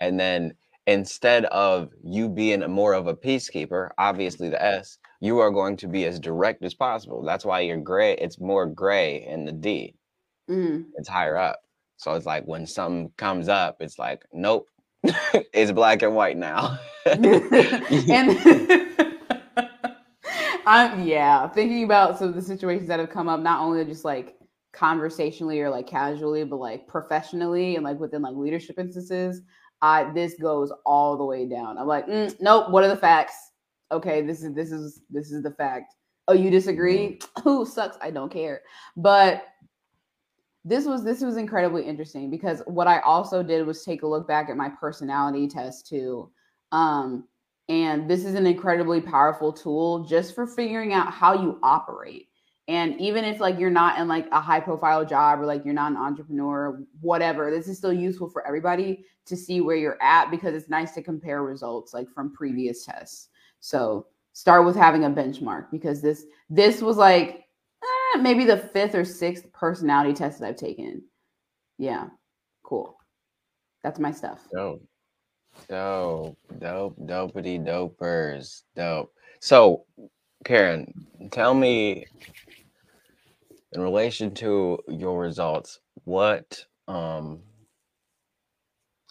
and 0.00 0.18
then 0.18 0.54
instead 0.86 1.46
of 1.46 1.90
you 2.02 2.28
being 2.28 2.62
a 2.62 2.68
more 2.68 2.92
of 2.92 3.06
a 3.06 3.14
peacekeeper, 3.14 3.90
obviously 3.98 4.48
the 4.48 4.62
S, 4.62 4.98
you 5.24 5.38
are 5.38 5.50
going 5.50 5.74
to 5.78 5.88
be 5.88 6.04
as 6.04 6.20
direct 6.20 6.62
as 6.62 6.74
possible. 6.74 7.22
That's 7.22 7.46
why 7.46 7.60
you're 7.60 7.78
gray. 7.78 8.12
It's 8.16 8.38
more 8.38 8.66
gray 8.66 9.26
in 9.26 9.46
the 9.46 9.52
D. 9.52 9.94
Mm. 10.50 10.84
It's 10.96 11.08
higher 11.08 11.38
up. 11.38 11.60
So 11.96 12.12
it's 12.12 12.26
like 12.26 12.44
when 12.44 12.66
something 12.66 13.10
comes 13.16 13.48
up, 13.48 13.76
it's 13.80 13.98
like, 13.98 14.22
nope, 14.34 14.68
it's 15.02 15.72
black 15.72 16.02
and 16.02 16.14
white 16.14 16.36
now. 16.36 16.78
and 17.06 17.24
I'm 20.66 21.06
yeah, 21.06 21.48
thinking 21.48 21.84
about 21.84 22.18
some 22.18 22.28
of 22.28 22.34
the 22.34 22.42
situations 22.42 22.88
that 22.88 23.00
have 23.00 23.08
come 23.08 23.30
up, 23.30 23.40
not 23.40 23.62
only 23.62 23.82
just 23.86 24.04
like 24.04 24.36
conversationally 24.74 25.58
or 25.62 25.70
like 25.70 25.86
casually, 25.86 26.44
but 26.44 26.56
like 26.56 26.86
professionally 26.86 27.76
and 27.76 27.84
like 27.84 27.98
within 27.98 28.20
like 28.20 28.34
leadership 28.34 28.78
instances. 28.78 29.40
I 29.80 30.04
this 30.12 30.34
goes 30.34 30.70
all 30.84 31.16
the 31.16 31.24
way 31.24 31.48
down. 31.48 31.78
I'm 31.78 31.86
like, 31.86 32.06
mm, 32.06 32.34
nope. 32.40 32.68
What 32.68 32.84
are 32.84 32.88
the 32.88 32.96
facts? 32.96 33.52
Okay, 33.92 34.22
this 34.22 34.42
is 34.42 34.54
this 34.54 34.72
is 34.72 35.02
this 35.10 35.30
is 35.30 35.42
the 35.42 35.50
fact. 35.50 35.94
Oh, 36.26 36.32
you 36.32 36.50
disagree? 36.50 37.18
Mm-hmm. 37.18 37.42
Who 37.42 37.66
sucks? 37.66 37.96
I 38.00 38.10
don't 38.10 38.32
care. 38.32 38.62
But 38.96 39.44
this 40.64 40.86
was 40.86 41.04
this 41.04 41.20
was 41.20 41.36
incredibly 41.36 41.84
interesting 41.84 42.30
because 42.30 42.62
what 42.66 42.86
I 42.86 43.00
also 43.00 43.42
did 43.42 43.66
was 43.66 43.84
take 43.84 44.02
a 44.02 44.06
look 44.06 44.26
back 44.26 44.48
at 44.48 44.56
my 44.56 44.70
personality 44.70 45.46
test 45.46 45.86
too. 45.86 46.30
Um, 46.72 47.28
and 47.68 48.10
this 48.10 48.24
is 48.24 48.34
an 48.34 48.46
incredibly 48.46 49.00
powerful 49.00 49.52
tool 49.52 50.04
just 50.04 50.34
for 50.34 50.46
figuring 50.46 50.92
out 50.92 51.12
how 51.12 51.34
you 51.34 51.58
operate. 51.62 52.28
And 52.66 52.98
even 52.98 53.24
if 53.24 53.40
like 53.40 53.58
you're 53.58 53.70
not 53.70 53.98
in 53.98 54.08
like 54.08 54.26
a 54.32 54.40
high 54.40 54.60
profile 54.60 55.04
job 55.04 55.40
or 55.40 55.46
like 55.46 55.64
you're 55.64 55.74
not 55.74 55.90
an 55.90 55.98
entrepreneur, 55.98 56.80
whatever, 57.00 57.50
this 57.50 57.68
is 57.68 57.76
still 57.76 57.92
useful 57.92 58.30
for 58.30 58.46
everybody 58.46 59.04
to 59.26 59.36
see 59.36 59.60
where 59.60 59.76
you're 59.76 60.02
at 60.02 60.30
because 60.30 60.54
it's 60.54 60.70
nice 60.70 60.92
to 60.92 61.02
compare 61.02 61.42
results 61.42 61.92
like 61.92 62.10
from 62.10 62.32
previous 62.32 62.84
tests. 62.84 63.28
So 63.64 64.08
start 64.34 64.66
with 64.66 64.76
having 64.76 65.04
a 65.04 65.10
benchmark 65.10 65.70
because 65.70 66.02
this 66.02 66.26
this 66.50 66.82
was 66.82 66.98
like 66.98 67.46
maybe 68.20 68.44
the 68.44 68.58
fifth 68.58 68.94
or 68.94 69.06
sixth 69.06 69.50
personality 69.54 70.12
test 70.12 70.40
that 70.40 70.48
I've 70.48 70.56
taken. 70.56 71.02
Yeah, 71.78 72.08
cool. 72.62 72.98
That's 73.82 73.98
my 73.98 74.12
stuff. 74.12 74.46
Dope, 74.52 74.82
dope, 75.70 76.36
dope, 76.58 77.06
dopey 77.06 77.58
dopers, 77.58 78.64
dope. 78.76 79.14
So, 79.40 79.86
Karen, 80.44 80.92
tell 81.30 81.54
me 81.54 82.04
in 83.72 83.80
relation 83.80 84.34
to 84.34 84.78
your 84.88 85.18
results, 85.18 85.80
what 86.04 86.66
um 86.86 87.40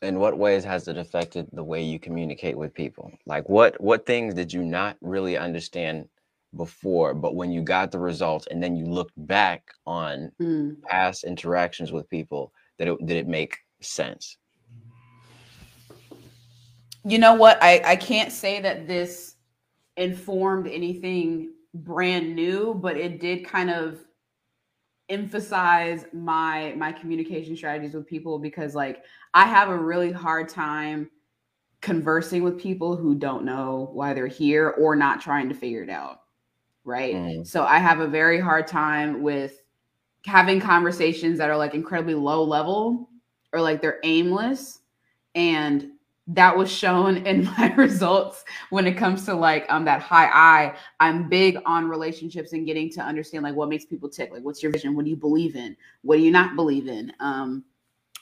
in 0.04 0.20
what 0.20 0.38
ways 0.38 0.64
has 0.64 0.88
it 0.88 0.98
affected 0.98 1.48
the 1.54 1.64
way 1.64 1.82
you 1.82 1.98
communicate 1.98 2.58
with 2.58 2.74
people? 2.74 3.12
Like 3.26 3.48
what 3.50 3.80
what 3.82 4.06
things 4.06 4.34
did 4.34 4.52
you 4.52 4.64
not 4.64 4.98
really 5.02 5.38
understand 5.38 6.08
before, 6.56 7.14
but 7.14 7.36
when 7.36 7.52
you 7.52 7.62
got 7.62 7.92
the 7.92 8.00
results 8.00 8.48
and 8.52 8.62
then 8.62 8.76
you 8.76 8.86
looked 8.86 9.14
back 9.26 9.72
on 9.88 10.32
mm. 10.40 10.80
past 10.84 11.24
interactions 11.24 11.92
with 11.92 12.10
people, 12.10 12.54
that 12.78 12.88
it 12.88 12.98
did 13.06 13.18
it 13.18 13.28
make 13.28 13.58
sense? 13.82 14.38
You 17.06 17.20
know 17.20 17.34
what? 17.34 17.62
I, 17.62 17.82
I 17.84 17.96
can't 17.96 18.32
say 18.32 18.62
that 18.62 18.88
this 18.88 19.36
informed 19.98 20.68
anything 20.68 21.52
brand 21.74 22.36
new, 22.36 22.74
but 22.76 22.98
it 22.98 23.20
did 23.20 23.46
kind 23.46 23.70
of 23.70 24.00
emphasize 25.14 26.06
my 26.14 26.74
my 26.78 26.92
communication 26.92 27.56
strategies 27.56 27.94
with 27.94 28.08
people 28.08 28.40
because 28.40 28.76
like 28.76 29.04
I 29.34 29.46
have 29.46 29.70
a 29.70 29.78
really 29.78 30.12
hard 30.12 30.50
time 30.50 31.10
conversing 31.82 32.44
with 32.44 32.60
people 32.60 32.96
who 32.96 33.14
don't 33.14 33.46
know 33.46 33.90
why 33.94 34.14
they're 34.14 34.28
here 34.28 34.70
or 34.70 34.96
not 34.96 35.22
trying 35.22 35.50
to 35.50 35.56
figure 35.56 35.84
it 35.84 35.90
out. 35.90 36.22
Right. 36.86 37.16
Mm. 37.16 37.48
So 37.48 37.64
I 37.64 37.78
have 37.78 38.00
a 38.00 38.08
very 38.08 38.40
hard 38.40 38.68
time 38.68 39.22
with 39.22 39.62
having 40.26 40.60
conversations 40.60 41.38
that 41.38 41.50
are 41.50 41.58
like 41.58 41.74
incredibly 41.74 42.16
low 42.16 42.44
level 42.44 43.10
or 43.52 43.62
like 43.62 43.82
they're 43.82 44.00
aimless. 44.04 44.80
And 45.36 45.92
that 46.28 46.56
was 46.56 46.72
shown 46.72 47.18
in 47.26 47.46
my 47.58 47.74
results 47.76 48.46
when 48.70 48.88
it 48.88 48.94
comes 48.94 49.26
to 49.26 49.34
like 49.34 49.66
um 49.70 49.86
that 49.86 50.02
high 50.02 50.30
I. 50.34 50.76
I'm 51.00 51.28
big 51.30 51.58
on 51.66 51.88
relationships 51.88 52.54
and 52.54 52.66
getting 52.66 52.90
to 52.92 53.02
understand 53.02 53.44
like 53.44 53.56
what 53.56 53.70
makes 53.70 53.86
people 53.86 54.10
tick. 54.10 54.32
Like 54.32 54.44
what's 54.44 54.64
your 54.64 54.72
vision? 54.72 54.96
What 54.96 55.06
do 55.06 55.12
you 55.12 55.18
believe 55.18 55.56
in? 55.56 55.76
What 56.02 56.18
do 56.18 56.22
you 56.22 56.32
not 56.32 56.56
believe 56.56 56.88
in? 56.88 57.12
Um 57.20 57.64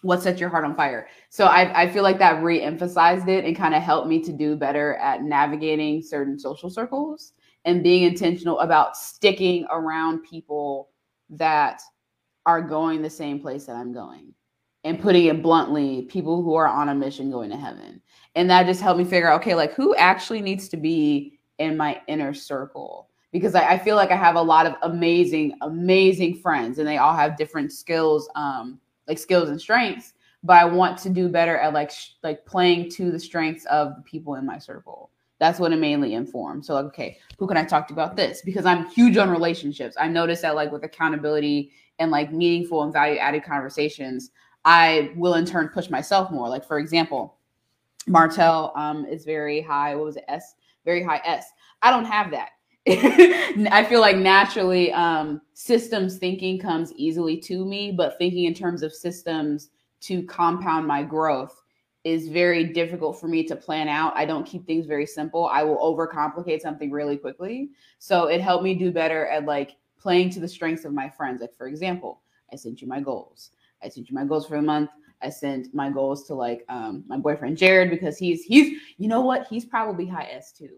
what 0.02 0.22
sets 0.22 0.40
your 0.40 0.50
heart 0.50 0.66
on 0.66 0.76
fire 0.76 1.08
so 1.30 1.46
I, 1.46 1.84
I 1.84 1.90
feel 1.90 2.04
like 2.04 2.18
that 2.20 2.44
re-emphasized 2.44 3.28
it 3.28 3.46
and 3.46 3.56
kind 3.56 3.76
of 3.76 3.84
helped 3.84 4.08
me 4.08 4.20
to 4.24 4.32
do 4.32 4.56
better 4.56 4.96
at 4.96 5.22
navigating 5.22 6.02
certain 6.02 6.40
social 6.40 6.70
circles 6.70 7.34
and 7.66 7.84
being 7.84 8.04
intentional 8.04 8.60
about 8.60 8.98
sticking 8.98 9.66
around 9.70 10.24
people 10.24 10.90
that 11.30 11.82
are 12.48 12.62
going 12.62 13.02
the 13.04 13.10
same 13.10 13.40
place 13.40 13.66
that 13.66 13.76
i'm 13.76 13.94
going 13.94 14.34
and 14.84 15.00
putting 15.00 15.26
it 15.26 15.42
bluntly 15.42 16.04
people 16.04 16.42
who 16.42 16.56
are 16.56 16.68
on 16.68 16.90
a 16.90 16.96
mission 16.96 17.32
going 17.32 17.50
to 17.50 17.58
heaven. 17.58 18.02
And 18.36 18.50
that 18.50 18.66
just 18.66 18.82
helped 18.82 18.98
me 18.98 19.04
figure 19.04 19.30
out 19.30 19.42
okay 19.42 19.56
like 19.56 19.74
who 19.74 19.96
actually 19.96 20.42
needs 20.42 20.70
to 20.70 20.78
be 20.78 21.40
in 21.60 21.78
my 21.78 22.02
inner 22.08 22.34
circle? 22.34 23.10
Because 23.32 23.56
I, 23.56 23.74
I 23.74 23.78
feel 23.78 23.96
like 23.96 24.12
i 24.12 24.16
have 24.16 24.36
a 24.36 24.42
lot 24.42 24.66
of 24.66 24.76
amazing 24.82 25.54
amazing 25.62 26.36
friends 26.36 26.80
and 26.80 26.88
they 26.88 26.98
all 26.98 27.16
have 27.16 27.38
different 27.38 27.72
skills 27.72 28.30
um, 28.36 28.80
like 29.08 29.18
skills 29.18 29.50
and 29.50 29.60
strengths 29.60 30.14
but 30.44 30.58
i 30.58 30.66
want 30.66 30.98
to 31.00 31.10
do 31.10 31.30
better 31.30 31.58
at 31.58 31.74
like 31.74 31.92
sh- 31.92 32.12
like 32.24 32.46
playing 32.46 32.90
to 32.92 33.12
the 33.12 33.20
strengths 33.20 33.66
of 33.66 33.96
the 33.96 34.02
people 34.02 34.36
in 34.36 34.46
my 34.46 34.58
circle. 34.58 35.12
That's 35.40 35.60
what 35.60 35.74
it 35.74 35.78
mainly 35.78 36.14
informs. 36.14 36.68
So 36.68 36.74
like 36.74 36.86
okay 36.86 37.18
who 37.38 37.48
can 37.48 37.58
i 37.58 37.64
talk 37.64 37.88
to 37.88 37.94
about 37.94 38.16
this? 38.16 38.42
Because 38.42 38.66
i'm 38.66 38.88
huge 38.88 39.18
on 39.18 39.30
relationships. 39.30 39.96
I 40.00 40.08
noticed 40.08 40.42
that 40.42 40.56
like 40.56 40.72
with 40.72 40.84
accountability 40.84 41.72
and 42.00 42.12
like 42.12 42.34
meaningful 42.34 42.84
and 42.84 42.92
value 42.92 43.18
added 43.18 43.44
conversations 43.44 44.32
i 44.66 45.12
will 45.16 45.36
in 45.36 45.46
turn 45.46 45.68
push 45.70 45.90
myself 45.90 46.32
more 46.32 46.50
like 46.50 46.66
for 46.66 46.80
example 46.80 47.38
Martell 48.08 48.74
um 48.76 49.06
is 49.06 49.26
very 49.26 49.62
high 49.62 49.96
what 49.96 50.06
was 50.06 50.18
it 50.18 50.26
s 50.28 50.56
very 50.86 51.04
high 51.04 51.22
s 51.24 51.46
i 51.82 51.92
don't 51.92 52.06
have 52.06 52.32
that 52.32 52.50
I 52.88 53.86
feel 53.88 54.02
like 54.02 54.18
naturally 54.18 54.92
um, 54.92 55.42
systems 55.54 56.18
thinking 56.18 56.58
comes 56.58 56.92
easily 56.94 57.38
to 57.42 57.64
me, 57.64 57.92
but 57.92 58.18
thinking 58.18 58.46
in 58.46 58.56
terms 58.56 58.82
of 58.82 58.92
systems 58.92 59.70
to 60.02 60.24
compound 60.24 60.88
my 60.88 61.04
growth 61.04 61.62
is 62.04 62.30
very 62.30 62.64
difficult 62.64 63.20
for 63.20 63.28
me 63.28 63.44
to 63.44 63.56
plan 63.56 63.88
out. 63.88 64.14
I 64.16 64.26
don't 64.26 64.48
keep 64.48 64.66
things 64.66 64.88
very 64.88 65.06
simple. 65.06 65.46
I 65.46 65.62
will 65.62 65.78
overcomplicate 65.78 66.62
something 66.62 66.90
really 66.90 67.18
quickly. 67.18 67.70
So 68.00 68.26
it 68.26 68.42
helped 68.42 68.64
me 68.64 68.74
do 68.74 68.92
better 68.92 69.28
at 69.28 69.46
like 69.46 69.76
playing 70.00 70.32
to 70.32 70.40
the 70.40 70.48
strengths 70.48 70.84
of 70.84 70.94
my 70.94 71.08
friends. 71.08 71.42
Like 71.42 71.54
for 71.54 71.68
example, 71.68 72.24
I 72.52 72.56
sent 72.56 72.82
you 72.82 72.88
my 72.88 73.00
goals. 73.00 73.52
I 73.84 73.90
sent 73.90 74.10
you 74.10 74.16
my 74.16 74.26
goals 74.26 74.48
for 74.48 74.56
the 74.56 74.62
month. 74.62 74.90
I 75.22 75.30
sent 75.30 75.74
my 75.74 75.90
goals 75.90 76.26
to 76.28 76.34
like 76.34 76.66
um, 76.70 77.04
my 77.08 77.18
boyfriend 77.18 77.58
Jared 77.58 77.92
because 77.92 78.18
he's 78.18 78.44
he's 78.44 78.80
you 78.98 79.08
know 79.08 79.22
what 79.22 79.48
he's 79.48 79.66
probably 79.66 80.08
high 80.08 80.30
S 80.32 80.52
too 80.52 80.78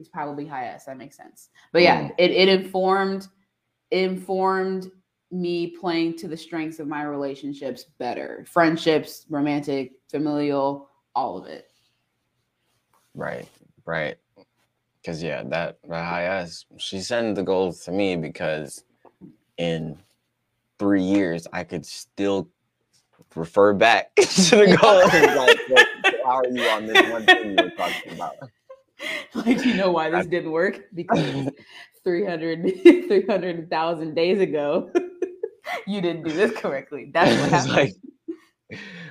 he's 0.00 0.08
probably 0.08 0.46
high 0.46 0.68
S. 0.68 0.86
That 0.86 0.96
makes 0.96 1.14
sense. 1.14 1.50
But 1.72 1.82
yeah, 1.82 2.04
mm. 2.04 2.14
it, 2.16 2.30
it 2.30 2.48
informed 2.48 3.28
informed 3.90 4.90
me 5.30 5.66
playing 5.66 6.16
to 6.16 6.26
the 6.26 6.36
strengths 6.36 6.78
of 6.78 6.88
my 6.88 7.02
relationships 7.02 7.84
better. 7.98 8.46
Friendships, 8.48 9.26
romantic, 9.28 9.92
familial, 10.10 10.88
all 11.14 11.36
of 11.36 11.44
it. 11.46 11.70
Right, 13.14 13.46
right. 13.84 14.16
Cause 15.04 15.22
yeah, 15.22 15.42
that, 15.44 15.78
that 15.88 16.04
high 16.04 16.24
S, 16.24 16.64
she 16.78 17.00
sent 17.00 17.34
the 17.34 17.42
goals 17.42 17.84
to 17.84 17.92
me 17.92 18.16
because 18.16 18.84
in 19.58 19.98
three 20.80 21.02
years 21.02 21.46
I 21.52 21.62
could 21.62 21.86
still 21.86 22.48
refer 23.36 23.74
back 23.74 24.12
to 24.16 24.56
the 24.56 24.76
goals. 24.80 25.12
like, 25.12 25.86
how 26.24 26.30
are 26.38 26.48
you 26.48 26.62
on 26.62 26.86
this 26.86 27.08
one 27.08 27.24
thing 27.26 27.50
you 27.50 27.56
were 27.62 27.70
talking 27.76 28.12
about? 28.12 28.32
like 29.34 29.64
you 29.64 29.74
know 29.74 29.92
why 29.92 30.10
this 30.10 30.26
didn't 30.26 30.50
work 30.50 30.80
because 30.94 31.48
300 32.02 32.82
300,000 33.08 34.14
days 34.14 34.40
ago 34.40 34.90
you 35.86 36.00
didn't 36.00 36.24
do 36.24 36.32
this 36.32 36.50
correctly. 36.58 37.10
That's 37.12 37.38
what 37.40 37.50
happened. 37.50 37.72
like 37.72 37.94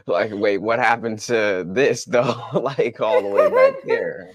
like 0.07 0.31
wait, 0.33 0.57
what 0.57 0.79
happened 0.79 1.19
to 1.19 1.65
this 1.67 2.05
though? 2.05 2.35
like 2.53 2.99
all 2.99 3.21
the 3.21 3.27
way 3.27 3.49
back 3.49 3.75
there. 3.85 4.31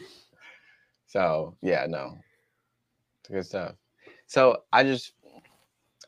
So, 1.07 1.57
yeah, 1.63 1.87
no. 1.89 2.19
Good 3.31 3.47
stuff. 3.47 3.75
So, 4.27 4.63
I 4.73 4.83
just 4.83 5.13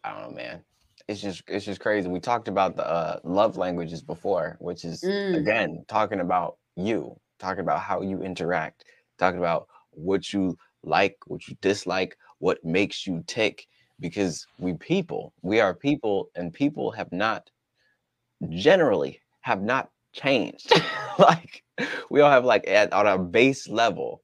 I 0.03 0.13
don't 0.13 0.31
know, 0.31 0.37
man. 0.37 0.63
It's 1.09 1.21
just 1.21 1.43
it's 1.47 1.65
just 1.65 1.81
crazy. 1.81 2.09
We 2.09 2.21
talked 2.21 2.49
about 2.49 2.77
the 2.77 2.87
uh, 2.87 3.21
love 3.23 3.57
languages 3.57 4.03
before, 4.03 4.57
which 4.61 4.85
is 4.85 5.03
mm. 5.03 5.37
again 5.37 5.85
talking 5.89 6.21
about 6.21 6.57
you, 6.75 7.17
talking 7.39 7.61
about 7.61 7.81
how 7.81 8.03
you 8.03 8.23
interact 8.23 8.85
talking 9.19 9.39
about 9.39 9.69
what 9.91 10.33
you 10.33 10.57
like, 10.83 11.17
what 11.27 11.47
you 11.49 11.57
dislike, 11.61 12.17
what 12.39 12.65
makes 12.65 13.07
you 13.07 13.23
tick. 13.27 13.67
Because 13.99 14.47
we 14.59 14.75
people, 14.75 15.33
we 15.41 15.61
are 15.61 15.73
people, 15.73 16.29
and 16.35 16.53
people 16.53 16.91
have 16.91 17.11
not 17.13 17.49
generally 18.51 19.21
have 19.41 19.63
not 19.63 19.89
changed. 20.13 20.71
like 21.19 21.63
we 22.11 22.21
all 22.21 22.31
have 22.31 22.45
like 22.45 22.69
at 22.69 22.93
on 22.93 23.07
our 23.07 23.19
base 23.19 23.69
level, 23.69 24.21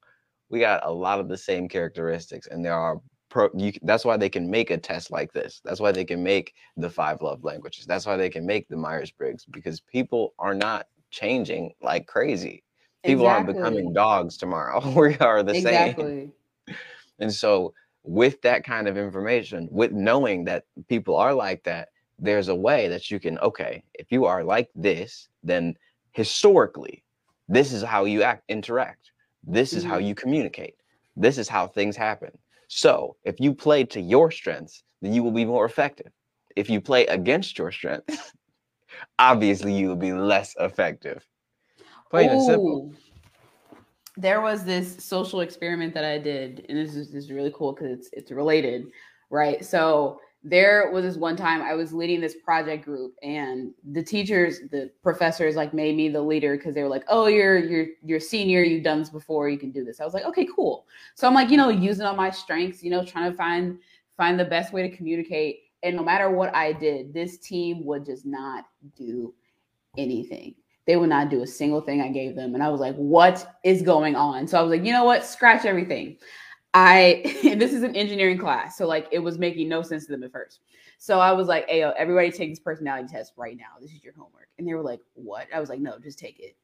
we 0.51 0.61
got 0.61 0.85
a 0.85 0.93
lot 0.93 1.21
of 1.21 1.29
the 1.29 1.39
same 1.39 1.69
characteristics, 1.69 2.47
and 2.47 2.63
there 2.63 2.75
are 2.75 3.01
pro. 3.33 3.49
You, 3.57 3.73
that's 3.83 4.05
why 4.05 4.17
they 4.17 4.29
can 4.29 4.49
make 4.49 4.71
a 4.71 4.77
test 4.77 5.11
like 5.11 5.33
this. 5.33 5.61
That's 5.65 5.81
why 5.81 5.91
they 5.91 6.05
can 6.05 6.23
make 6.23 6.55
the 6.77 6.91
five 6.91 7.23
love 7.23 7.43
languages. 7.43 7.87
That's 7.87 8.07
why 8.07 8.17
they 8.17 8.29
can 8.29 8.45
make 8.47 8.69
the 8.69 8.77
Myers 8.77 9.11
Briggs 9.11 9.47
because 9.47 9.81
people 9.81 10.35
are 10.39 10.55
not 10.55 10.87
changing 11.11 11.73
like 11.81 12.07
crazy. 12.07 12.63
People 13.03 13.25
exactly. 13.25 13.55
aren't 13.55 13.75
becoming 13.75 13.93
dogs 13.93 14.37
tomorrow. 14.37 14.81
we 14.97 15.17
are 15.19 15.43
the 15.43 15.55
exactly. 15.57 16.05
same. 16.05 16.33
And 17.19 17.33
so, 17.33 17.73
with 18.03 18.43
that 18.43 18.65
kind 18.65 18.89
of 18.89 18.97
information, 18.97 19.69
with 19.71 19.93
knowing 19.93 20.45
that 20.47 20.65
people 20.89 21.15
are 21.15 21.33
like 21.33 21.63
that, 21.65 21.91
there's 22.19 22.49
a 22.49 22.55
way 22.55 22.89
that 22.89 23.13
you 23.13 23.21
can, 23.21 23.39
okay, 23.39 23.85
if 23.95 24.11
you 24.11 24.25
are 24.25 24.43
like 24.43 24.71
this, 24.75 25.29
then 25.45 25.77
historically, 26.13 27.05
this 27.49 27.73
is 27.73 27.83
how 27.83 28.07
you 28.07 28.25
act, 28.25 28.43
interact. 28.49 29.13
This 29.45 29.73
is 29.73 29.85
mm-hmm. 29.85 29.93
how 29.93 29.99
you 29.99 30.17
communicate. 30.17 30.75
This 31.17 31.39
is 31.39 31.49
how 31.49 31.69
things 31.69 31.95
happen. 31.95 32.33
So, 32.75 33.17
if 33.23 33.39
you 33.39 33.53
play 33.53 33.85
to 33.85 34.01
your 34.01 34.31
strengths, 34.31 34.83
then 35.03 35.13
you 35.13 35.23
will 35.23 35.31
be 35.31 35.45
more 35.45 35.67
effective. 35.67 36.11
If 36.57 36.71
you 36.71 36.81
play 36.81 37.05
against 37.05 37.59
your 37.59 37.71
strengths, 37.71 38.33
obviously 39.19 39.75
you 39.75 39.89
will 39.89 39.97
be 39.97 40.15
less 40.15 40.55
effective. 40.59 41.23
Plain 42.11 42.31
Ooh. 42.31 42.33
and 42.33 42.43
simple. 42.43 42.95
There 44.17 44.41
was 44.41 44.65
this 44.65 45.05
social 45.05 45.43
experiment 45.43 45.93
that 45.93 46.07
I 46.07 46.17
did, 46.17 46.65
and 46.71 46.79
this 46.79 46.95
is, 46.95 47.13
this 47.13 47.25
is 47.25 47.31
really 47.31 47.53
cool 47.55 47.75
because 47.75 47.91
it's 47.91 48.09
it's 48.15 48.31
related, 48.31 48.87
right? 49.29 49.63
So 49.63 50.19
there 50.45 50.91
was 50.91 51.05
this 51.05 51.17
one 51.17 51.37
time 51.37 51.63
I 51.63 51.75
was 51.75 51.93
leading 51.93 52.21
this 52.21 52.35
project 52.35 52.85
group, 52.85 53.15
and 53.23 53.73
the 53.93 54.03
teachers, 54.03 54.61
the 54.71 54.91
professors, 55.03 55.55
like 55.55 55.73
made 55.73 55.97
me 55.97 56.09
the 56.09 56.21
leader 56.21 56.57
because 56.57 56.75
they 56.75 56.83
were 56.83 56.89
like, 56.89 57.05
"Oh, 57.09 57.27
you're 57.27 57.59
you're 57.59 57.87
you're 58.05 58.21
senior, 58.21 58.63
you've 58.63 58.83
done 58.83 58.99
this 58.99 59.11
before, 59.11 59.49
you 59.49 59.59
can 59.59 59.71
do 59.71 59.85
this." 59.85 60.01
I 60.01 60.05
was 60.05 60.15
like, 60.15 60.25
"Okay, 60.25 60.47
cool." 60.55 60.87
So 61.15 61.29
I'm 61.29 61.35
like, 61.35 61.51
you 61.51 61.57
know, 61.57 61.69
using 61.69 62.07
all 62.07 62.17
my 62.17 62.31
strengths, 62.31 62.83
you 62.83 62.91
know, 62.91 63.05
trying 63.05 63.31
to 63.31 63.37
find 63.37 63.79
find 64.17 64.39
the 64.39 64.45
best 64.45 64.73
way 64.73 64.89
to 64.89 64.97
communicate. 64.97 65.61
And 65.83 65.97
no 65.97 66.03
matter 66.03 66.31
what 66.31 66.55
I 66.55 66.73
did, 66.73 67.15
this 67.15 67.39
team 67.39 67.85
would 67.87 68.05
just 68.05 68.27
not 68.27 68.65
do 68.97 69.35
anything. 69.97 70.55
They 70.87 70.97
would 70.97 71.09
not 71.09 71.31
do 71.31 71.43
a 71.43 71.47
single 71.47 71.81
thing 71.81 72.01
I 72.01 72.09
gave 72.09 72.35
them. 72.35 72.55
And 72.55 72.63
I 72.63 72.69
was 72.69 72.81
like, 72.81 72.97
what 72.97 73.47
is 73.65 73.83
going 73.83 74.17
on? 74.17 74.49
So 74.49 74.59
I 74.59 74.63
was 74.63 74.71
like, 74.71 74.85
you 74.85 74.93
know 74.93 75.05
what? 75.05 75.25
Scratch 75.25 75.65
everything. 75.65 76.17
I, 76.75 77.23
this 77.57 77.73
is 77.73 77.83
an 77.83 77.97
engineering 77.97 78.39
class. 78.39 78.77
So 78.77 78.87
like 78.87 79.09
it 79.11 79.19
was 79.19 79.39
making 79.39 79.69
no 79.69 79.83
sense 79.83 80.07
to 80.07 80.13
them 80.13 80.23
at 80.23 80.33
first. 80.33 80.61
So 80.99 81.19
I 81.19 81.33
was 81.33 81.49
like, 81.49 81.69
hey, 81.69 81.83
everybody 81.83 82.31
take 82.31 82.51
this 82.51 82.61
personality 82.61 83.09
test 83.09 83.33
right 83.37 83.57
now. 83.57 83.81
This 83.81 83.93
is 83.93 84.05
your 84.05 84.15
homework. 84.15 84.49
And 84.59 84.67
they 84.67 84.75
were 84.75 84.83
like, 84.83 85.01
what? 85.15 85.47
I 85.55 85.61
was 85.61 85.69
like, 85.69 85.81
no, 85.81 85.99
just 85.99 86.19
take 86.19 86.39
it. 86.39 86.57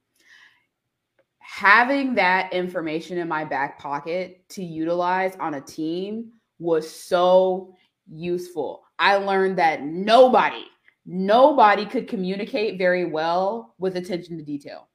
Having 1.39 2.15
that 2.17 2.53
information 2.53 3.19
in 3.19 3.27
my 3.27 3.45
back 3.45 3.79
pocket 3.79 4.49
to 4.51 4.63
utilize 4.63 5.35
on 5.37 5.55
a 5.55 5.61
team 5.61 6.33
was 6.59 6.89
so 6.89 7.75
useful. 8.07 8.85
I 8.99 9.17
learned 9.17 9.59
that 9.59 9.83
nobody 9.83 10.65
nobody 11.09 11.87
could 11.87 12.07
communicate 12.07 12.77
very 12.77 13.07
well 13.07 13.75
with 13.79 13.97
attention 13.97 14.37
to 14.37 14.45
detail. 14.45 14.88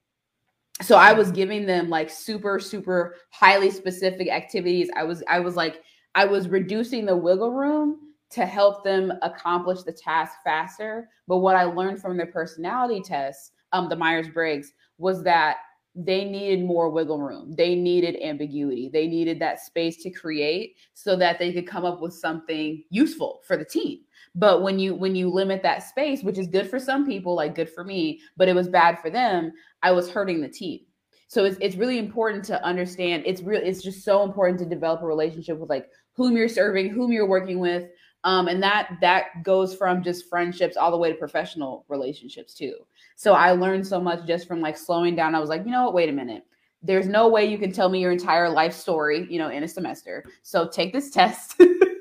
So 0.81 0.95
I 0.95 1.13
was 1.13 1.31
giving 1.31 1.65
them 1.65 1.89
like 1.89 2.09
super 2.09 2.59
super 2.59 3.15
highly 3.29 3.69
specific 3.69 4.29
activities. 4.29 4.89
I 4.95 5.03
was 5.03 5.23
I 5.27 5.39
was 5.39 5.55
like 5.55 5.81
I 6.15 6.25
was 6.25 6.47
reducing 6.47 7.05
the 7.05 7.15
wiggle 7.15 7.51
room 7.51 7.99
to 8.31 8.45
help 8.45 8.83
them 8.83 9.13
accomplish 9.21 9.83
the 9.83 9.91
task 9.91 10.33
faster. 10.43 11.09
But 11.27 11.38
what 11.38 11.55
I 11.55 11.63
learned 11.63 12.01
from 12.01 12.17
their 12.17 12.27
personality 12.27 13.01
tests, 13.01 13.51
um, 13.71 13.89
the 13.89 13.95
Myers 13.95 14.27
Briggs, 14.27 14.73
was 14.97 15.23
that 15.23 15.57
they 15.95 16.25
needed 16.25 16.65
more 16.65 16.89
wiggle 16.89 17.21
room. 17.21 17.53
They 17.55 17.75
needed 17.75 18.17
ambiguity. 18.23 18.89
They 18.91 19.05
needed 19.05 19.39
that 19.39 19.59
space 19.59 20.01
to 20.03 20.09
create 20.09 20.75
so 20.95 21.15
that 21.17 21.38
they 21.38 21.53
could 21.53 21.67
come 21.67 21.86
up 21.86 22.01
with 22.01 22.13
something 22.13 22.83
useful 22.89 23.41
for 23.45 23.57
the 23.57 23.65
team. 23.65 23.99
But 24.36 24.63
when 24.63 24.80
you 24.80 24.96
when 24.96 25.15
you 25.15 25.30
limit 25.30 25.62
that 25.63 25.84
space, 25.84 26.24
which 26.24 26.38
is 26.38 26.48
good 26.48 26.69
for 26.69 26.80
some 26.80 27.06
people, 27.06 27.36
like 27.36 27.56
good 27.56 27.69
for 27.69 27.84
me, 27.84 28.22
but 28.36 28.48
it 28.48 28.56
was 28.56 28.67
bad 28.67 29.00
for 29.00 29.10
them, 29.10 29.52
I 29.84 29.91
was 29.91 30.10
hurting 30.10 30.41
the 30.41 30.50
team. 30.50 30.80
So 31.28 31.46
it's 31.46 31.58
it's 31.62 31.76
really 31.76 32.00
important 32.00 32.43
to 32.46 32.63
understand. 32.63 33.24
It's 33.26 33.41
real. 33.41 33.62
It's 33.63 33.84
just 33.84 34.04
so 34.04 34.24
important 34.24 34.60
to 34.60 34.65
develop 34.65 35.02
a 35.02 35.06
relationship 35.06 35.58
with 35.58 35.69
like 35.69 35.88
whom 36.13 36.36
you're 36.36 36.50
serving, 36.50 36.89
whom 36.89 37.12
you're 37.12 37.28
working 37.28 37.60
with, 37.60 37.89
um, 38.24 38.48
and 38.48 38.62
that 38.63 38.98
that 39.02 39.43
goes 39.43 39.76
from 39.76 40.02
just 40.04 40.30
friendships 40.30 40.78
all 40.78 40.91
the 40.91 40.98
way 40.98 41.12
to 41.12 41.17
professional 41.17 41.86
relationships 41.88 42.54
too. 42.54 42.76
So 43.15 43.34
I 43.34 43.52
learned 43.52 43.86
so 43.86 44.00
much 44.00 44.26
just 44.26 44.48
from 44.48 44.62
like 44.62 44.78
slowing 44.78 45.15
down. 45.15 45.36
I 45.36 45.39
was 45.39 45.50
like, 45.50 45.65
you 45.65 45.72
know 45.72 45.86
what? 45.86 45.93
Wait 45.93 46.10
a 46.10 46.13
minute. 46.13 46.43
There's 46.82 47.08
no 47.08 47.28
way 47.30 47.46
you 47.46 47.58
can 47.58 47.72
tell 47.72 47.89
me 47.89 48.00
your 48.00 48.12
entire 48.12 48.50
life 48.50 48.74
story, 48.74 49.26
you 49.30 49.39
know, 49.39 49.50
in 49.50 49.63
a 49.63 49.67
semester. 49.67 50.26
So 50.41 50.67
take 50.67 50.91
this 50.91 51.12
test. 51.12 51.62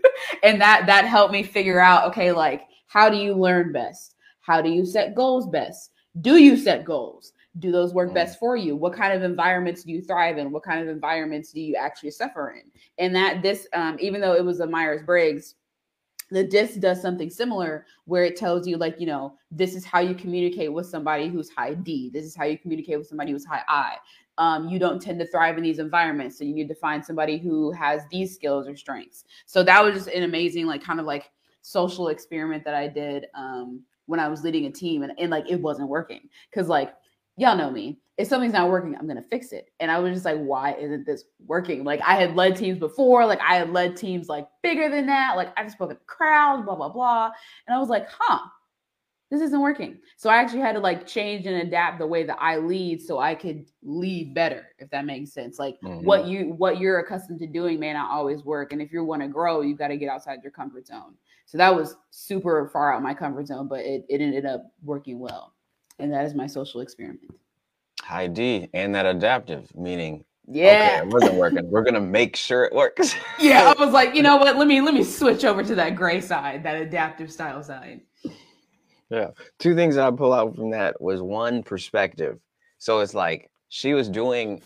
and 0.43 0.61
that 0.61 0.87
that 0.87 1.05
helped 1.05 1.33
me 1.33 1.43
figure 1.43 1.81
out, 1.81 2.07
okay, 2.09 2.33
like 2.33 2.63
how 2.87 3.09
do 3.09 3.17
you 3.17 3.35
learn 3.35 3.73
best? 3.73 4.17
How 4.41 4.61
do 4.61 4.71
you 4.71 4.85
set 4.85 5.15
goals 5.15 5.49
best? 5.49 5.91
Do 6.21 6.37
you 6.37 6.57
set 6.57 6.85
goals? 6.85 7.33
Do 7.59 7.71
those 7.71 7.95
work 7.95 8.11
mm. 8.11 8.15
best 8.15 8.39
for 8.39 8.57
you? 8.57 8.77
What 8.77 8.95
kind 8.95 9.13
of 9.13 9.23
environments 9.23 9.85
do 9.85 9.93
you 9.93 10.03
thrive 10.03 10.39
in? 10.39 10.51
What 10.51 10.63
kind 10.63 10.81
of 10.81 10.89
environments 10.89 11.53
do 11.53 11.61
you 11.61 11.75
actually 11.77 12.11
suffer 12.11 12.51
in? 12.51 12.71
And 12.99 13.15
that 13.15 13.43
this, 13.43 13.67
um, 13.73 13.97
even 14.01 14.21
though 14.21 14.35
it 14.35 14.45
was 14.45 14.61
a 14.61 14.67
Myers 14.67 15.03
Briggs, 15.03 15.55
the 16.33 16.43
disc 16.45 16.81
does 16.81 17.01
something 17.01 17.29
similar 17.29 17.87
where 18.07 18.25
it 18.25 18.37
tells 18.37 18.67
you 18.67 18.77
like 18.77 18.99
you 18.99 19.07
know 19.07 19.35
this 19.51 19.75
is 19.75 19.85
how 19.85 20.01
you 20.01 20.15
communicate 20.15 20.73
with 20.73 20.87
somebody 20.87 21.29
who's 21.29 21.51
high 21.51 21.75
d. 21.75 22.11
This 22.13 22.25
is 22.25 22.35
how 22.35 22.45
you 22.45 22.59
communicate 22.59 22.99
with 22.99 23.07
somebody 23.07 23.33
who's 23.33 23.45
high 23.45 23.63
i. 23.69 23.97
Um, 24.39 24.69
you 24.69 24.79
don't 24.79 25.01
tend 25.01 25.21
to 25.21 25.27
thrive 25.27 25.59
in 25.59 25.63
these 25.63 25.79
environments 25.79 26.39
so 26.39 26.45
you 26.45 26.55
need 26.55 26.69
to 26.69 26.75
find 26.75 27.05
somebody 27.05 27.37
who 27.37 27.71
has 27.73 28.03
these 28.11 28.35
skills 28.35 28.67
or 28.67 28.75
strengths. 28.75 29.25
So 29.45 29.63
that 29.63 29.85
was 29.85 29.95
just 29.95 30.09
an 30.09 30.23
amazing 30.23 30.67
like 30.67 30.83
kind 30.83 31.01
of 31.01 31.07
like 31.07 31.31
social 31.61 32.09
experiment 32.09 32.65
that 32.65 32.75
i 32.75 32.89
did 32.89 33.27
um, 33.35 33.83
when 34.07 34.19
i 34.19 34.27
was 34.27 34.43
leading 34.43 34.67
a 34.67 34.71
team 34.71 35.03
and, 35.03 35.13
and 35.19 35.31
like 35.31 35.51
it 35.51 35.61
wasn't 35.61 35.89
working. 35.89 36.29
Because 36.51 36.69
like 36.69 36.95
y'all 37.37 37.57
know 37.57 37.71
me. 37.71 37.99
If 38.19 38.29
something's 38.29 38.53
not 38.53 38.69
working, 38.69 38.95
I'm 38.95 39.07
gonna 39.07 39.23
fix 39.23 39.53
it. 39.53 39.71
And 39.81 39.91
I 39.91 39.99
was 39.99 40.13
just 40.13 40.25
like, 40.25 40.39
why 40.39 40.75
isn't 40.75 41.07
this 41.07 41.25
working? 41.47 41.83
Like 41.85 42.01
I 42.03 42.15
had 42.15 42.37
led 42.37 42.57
teams 42.57 42.79
before, 42.79 43.27
like 43.27 43.41
I 43.41 43.57
had 43.57 43.71
led 43.71 43.97
teams 43.97 44.29
like 44.29 44.47
bigger 44.63 44.91
than 44.91 45.07
that. 45.07 45.37
Like 45.37 45.53
I 45.57 45.63
just 45.65 45.77
spoke 45.77 45.91
at 45.91 45.99
to 45.99 46.05
crowd, 46.07 46.65
blah, 46.65 46.77
blah, 46.77 46.91
blah. 46.91 47.31
And 47.67 47.75
I 47.75 47.79
was 47.79 47.89
like, 47.89 48.07
huh, 48.11 48.41
this 49.31 49.41
isn't 49.41 49.61
working. 49.61 49.99
So 50.19 50.29
I 50.29 50.37
actually 50.37 50.61
had 50.61 50.75
to 50.75 50.81
like 50.81 51.07
change 51.07 51.47
and 51.47 51.57
adapt 51.57 51.99
the 51.99 52.07
way 52.07 52.23
that 52.25 52.37
I 52.39 52.59
lead 52.59 53.01
so 53.01 53.19
I 53.19 53.35
could 53.35 53.65
lead 53.83 54.35
better, 54.35 54.67
if 54.79 54.91
that 54.91 55.07
makes 55.07 55.33
sense. 55.33 55.59
Like 55.59 55.81
mm-hmm. 55.83 56.05
what 56.05 56.27
you 56.27 56.55
what 56.59 56.79
you're 56.79 56.99
accustomed 56.99 57.39
to 57.39 57.47
doing 57.47 57.81
may 57.81 57.95
not 57.95 58.11
always 58.11 58.45
work. 58.45 58.73
And 58.73 58.83
if 58.83 58.93
you 58.93 59.03
want 59.05 59.23
to 59.23 59.29
grow, 59.29 59.63
you 59.63 59.75
got 59.75 59.89
to 59.89 59.97
get 59.97 60.11
outside 60.11 60.41
your 60.43 60.53
comfort 60.53 60.87
zone. 60.87 61.15
So 61.47 61.57
that 61.59 61.75
was 61.75 61.97
super 62.11 62.69
far 62.73 62.95
out 62.95 63.03
my 63.03 63.15
comfort 63.15 63.47
zone, 63.47 63.69
but 63.69 63.81
it, 63.81 64.05
it 64.09 64.21
ended 64.21 64.45
up 64.45 64.71
working 64.83 65.19
well 65.19 65.55
and 65.99 66.13
that 66.13 66.25
is 66.25 66.35
my 66.35 66.47
social 66.47 66.81
experiment. 66.81 67.35
High 68.03 68.27
D 68.27 68.69
and 68.75 68.95
that 68.95 69.07
adaptive, 69.07 69.75
meaning 69.77 70.25
yeah, 70.49 70.99
okay, 70.99 71.09
it 71.09 71.13
wasn't 71.13 71.35
working. 71.35 71.71
We're 71.71 71.85
gonna 71.85 72.01
make 72.01 72.37
sure 72.37 72.65
it 72.65 72.75
works. 72.75 73.15
yeah, 73.39 73.73
I 73.77 73.85
was 73.85 73.93
like, 73.93 74.15
you 74.15 74.23
know 74.23 74.37
what? 74.39 74.57
Let 74.57 74.67
me 74.67 74.81
let 74.81 74.95
me 74.95 75.05
switch 75.05 75.45
over 75.45 75.63
to 75.63 75.75
that 75.77 75.95
gray 75.95 76.21
side, 76.21 76.65
that 76.65 76.77
adaptive 76.77 77.33
style 77.33 77.63
side. 77.63 78.01
Yeah, 79.09 79.29
two 79.59 79.75
things 79.75 79.97
I 79.97 80.11
pull 80.11 80.33
out 80.33 80.57
from 80.57 80.71
that 80.71 81.01
was 81.01 81.21
one 81.21 81.63
perspective. 81.63 82.39
So 82.79 83.01
it's 83.01 83.15
like 83.15 83.51
she 83.69 83.95
was 83.95 84.09
doing 84.09 84.63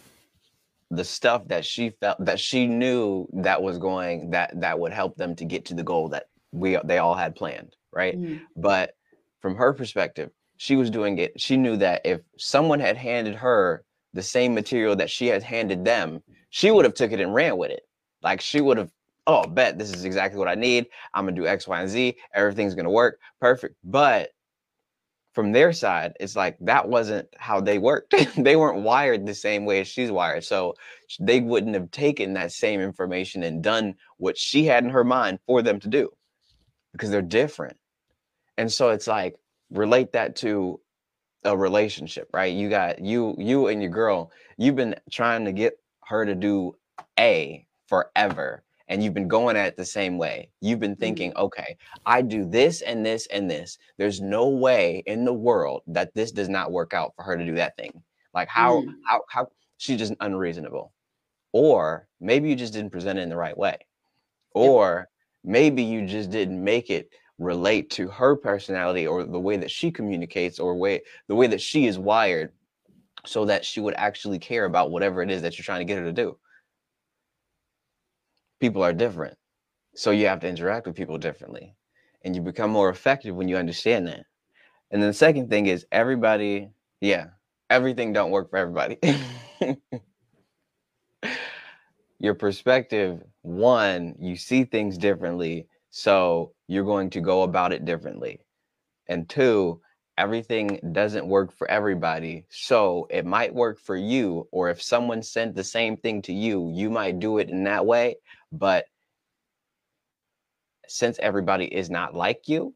the 0.91 1.05
stuff 1.05 1.47
that 1.49 1.65
she 1.65 1.91
felt 2.01 2.25
that 2.25 2.39
she 2.39 2.67
knew 2.67 3.27
that 3.33 3.61
was 3.61 3.79
going 3.79 4.31
that 4.31 4.59
that 4.61 4.79
would 4.79 4.93
help 4.93 5.17
them 5.17 5.35
to 5.37 5.45
get 5.45 5.67
to 5.67 5.75
the 5.75 5.83
goal 5.83 6.09
that 6.09 6.27
we 6.53 6.79
they 6.85 6.99
all 6.99 7.15
had 7.15 7.35
planned, 7.35 7.77
right? 7.93 8.17
Mm-hmm. 8.17 8.45
But 8.57 8.95
from 9.43 9.57
her 9.57 9.73
perspective, 9.73 10.31
she 10.57 10.77
was 10.77 10.91
doing 10.91 11.19
it. 11.19 11.41
She 11.41 11.57
knew 11.57 11.77
that 11.79 12.03
if 12.05 12.21
someone 12.39 12.81
had 12.81 12.97
handed 12.97 13.35
her 13.37 13.85
the 14.13 14.23
same 14.23 14.55
material 14.55 14.97
that 14.97 15.11
she 15.11 15.27
had 15.27 15.43
handed 15.43 15.85
them, 15.85 16.23
she 16.51 16.71
would 16.71 16.85
have 16.85 16.95
took 16.95 17.13
it 17.13 17.21
and 17.21 17.35
ran 17.35 17.57
with 17.57 17.71
it. 17.71 17.83
Like 18.23 18.41
she 18.41 18.61
would 18.61 18.79
have, 18.79 18.91
oh, 19.27 19.47
bet 19.47 19.79
this 19.79 19.93
is 19.93 20.05
exactly 20.05 20.39
what 20.39 20.49
I 20.49 20.55
need. 20.55 20.87
I'm 21.13 21.27
gonna 21.27 21.37
do 21.37 21.47
X, 21.47 21.69
Y, 21.69 21.81
and 21.81 21.89
Z. 21.89 22.17
Everything's 22.35 22.75
gonna 22.75 22.91
work 22.91 23.21
perfect. 23.41 23.77
But 23.85 24.31
from 25.35 25.53
their 25.53 25.71
side, 25.75 26.15
it's 26.19 26.35
like 26.35 26.57
that 26.61 26.89
wasn't 26.89 27.29
how 27.37 27.61
they 27.61 27.77
worked. 27.77 28.15
they 28.39 28.57
weren't 28.57 28.83
wired 28.83 29.27
the 29.27 29.35
same 29.35 29.67
way 29.67 29.81
as 29.81 29.89
she's 29.89 30.11
wired. 30.11 30.45
So 30.45 30.75
they 31.21 31.41
wouldn't 31.41 31.75
have 31.75 31.91
taken 31.91 32.33
that 32.33 32.53
same 32.53 32.81
information 32.81 33.43
and 33.43 33.63
done 33.63 33.97
what 34.17 34.39
she 34.39 34.65
had 34.65 34.83
in 34.85 34.91
her 34.91 35.05
mind 35.05 35.39
for 35.47 35.61
them 35.61 35.79
to 35.81 35.89
do 35.89 36.11
because 36.93 37.11
they're 37.11 37.21
different. 37.21 37.77
And 38.57 38.73
so 38.73 38.89
it's 38.89 39.07
like 39.07 39.37
relate 39.71 40.13
that 40.13 40.37
to 40.37 40.81
a 41.45 41.57
relationship, 41.57 42.29
right? 42.33 42.53
You 42.53 42.69
got 42.69 43.01
you 43.01 43.35
you 43.39 43.69
and 43.69 43.81
your 43.83 43.91
girl, 43.91 44.31
you've 44.57 44.77
been 44.77 44.97
trying 45.11 45.45
to 45.45 45.53
get 45.53 45.79
her 46.07 46.25
to 46.25 46.35
do 46.35 46.77
A 47.19 47.67
forever 47.89 48.63
and 48.89 49.03
you've 49.03 49.15
been 49.15 49.29
going 49.29 49.57
at 49.57 49.67
it 49.67 49.77
the 49.77 49.85
same 49.85 50.19
way. 50.19 50.51
You've 50.61 50.81
been 50.81 50.97
thinking, 50.97 51.31
mm-hmm. 51.31 51.45
okay, 51.45 51.77
I 52.05 52.23
do 52.23 52.45
this 52.45 52.83
and 52.83 53.05
this 53.05 53.27
and 53.27 53.51
this. 53.51 53.79
There's 53.99 54.21
no 54.21 54.49
way 54.49 55.03
in 55.07 55.25
the 55.25 55.33
world 55.33 55.83
that 55.89 56.15
this 56.15 56.33
does 56.33 56.49
not 56.49 56.73
work 56.73 56.95
out 56.95 57.13
for 57.17 57.23
her 57.23 57.37
to 57.37 57.45
do 57.45 57.55
that 57.57 57.77
thing. 57.77 58.03
Like 58.35 58.49
how 58.49 58.83
mm. 58.83 58.93
how 59.05 59.23
how 59.29 59.49
she's 59.79 59.99
just 59.99 60.15
unreasonable. 60.21 60.93
Or 61.53 62.07
maybe 62.21 62.49
you 62.51 62.57
just 62.57 62.75
didn't 62.75 62.91
present 62.91 63.19
it 63.19 63.23
in 63.23 63.31
the 63.31 63.37
right 63.37 63.57
way. 63.57 63.79
Or 64.53 65.09
maybe 65.43 65.83
you 65.83 66.07
just 66.07 66.31
didn't 66.31 66.63
make 66.63 66.91
it 66.91 67.11
relate 67.39 67.91
to 67.91 68.09
her 68.09 68.35
personality 68.35 69.07
or 69.07 69.25
the 69.25 69.39
way 69.39 69.57
that 69.57 69.71
she 69.71 69.91
communicates 69.91 70.59
or 70.59 70.75
way 70.75 71.03
the 71.29 71.35
way 71.35 71.47
that 71.47 71.61
she 71.61 71.87
is 71.87 71.99
wired 71.99 72.53
so 73.27 73.45
that 73.45 73.65
she 73.65 73.81
would 73.81 73.95
actually 73.97 74.39
care 74.39 74.65
about 74.65 74.91
whatever 74.91 75.23
it 75.23 75.31
is 75.31 75.43
that 75.43 75.59
you're 75.59 75.65
trying 75.65 75.81
to 75.81 75.85
get 75.85 75.99
her 75.99 76.05
to 76.05 76.13
do. 76.13 76.39
People 78.61 78.83
are 78.83 78.93
different. 78.93 79.37
So 79.95 80.11
you 80.13 80.27
have 80.29 80.41
to 80.41 80.49
interact 80.49 80.87
with 80.87 80.97
people 80.97 81.19
differently 81.19 81.75
and 82.25 82.35
you 82.35 82.41
become 82.41 82.71
more 82.71 82.89
effective 82.89 83.35
when 83.35 83.49
you 83.49 83.57
understand 83.57 84.07
that. 84.07 84.25
And 84.91 85.03
then 85.03 85.11
the 85.11 85.15
second 85.15 85.51
thing 85.51 85.67
is 85.67 85.87
everybody 85.93 86.71
yeah 87.01 87.27
everything 87.69 88.13
don't 88.15 88.31
work 88.31 88.49
for 88.49 88.57
everybody. 88.57 88.99
Your 92.19 92.35
perspective 92.35 93.23
one 93.43 94.15
you 94.19 94.37
see 94.37 94.65
things 94.65 94.97
differently 94.97 95.67
so 95.97 96.53
you're 96.69 96.85
going 96.85 97.09
to 97.09 97.23
go 97.23 97.43
about 97.43 97.73
it 97.73 97.87
differently. 97.87 98.39
And 99.09 99.27
two, 99.27 99.81
everything 100.19 100.79
doesn't 100.93 101.27
work 101.27 101.57
for 101.57 101.67
everybody. 101.71 102.45
So 102.51 103.07
it 103.09 103.25
might 103.25 103.55
work 103.55 103.81
for 103.81 103.97
you, 103.97 104.47
or 104.53 104.69
if 104.69 104.83
someone 104.83 105.23
sent 105.23 105.55
the 105.55 105.65
same 105.65 105.97
thing 105.97 106.21
to 106.23 106.35
you, 106.35 106.71
you 106.75 106.91
might 106.91 107.19
do 107.19 107.39
it 107.39 107.49
in 107.49 107.65
that 107.65 107.87
way. 107.87 108.17
But 108.53 108.85
since 110.87 111.19
everybody 111.19 111.65
is 111.65 111.89
not 111.89 112.15
like 112.15 112.47
you, 112.47 112.75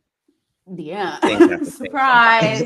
yeah, 0.74 1.18
surprise, 1.62 2.64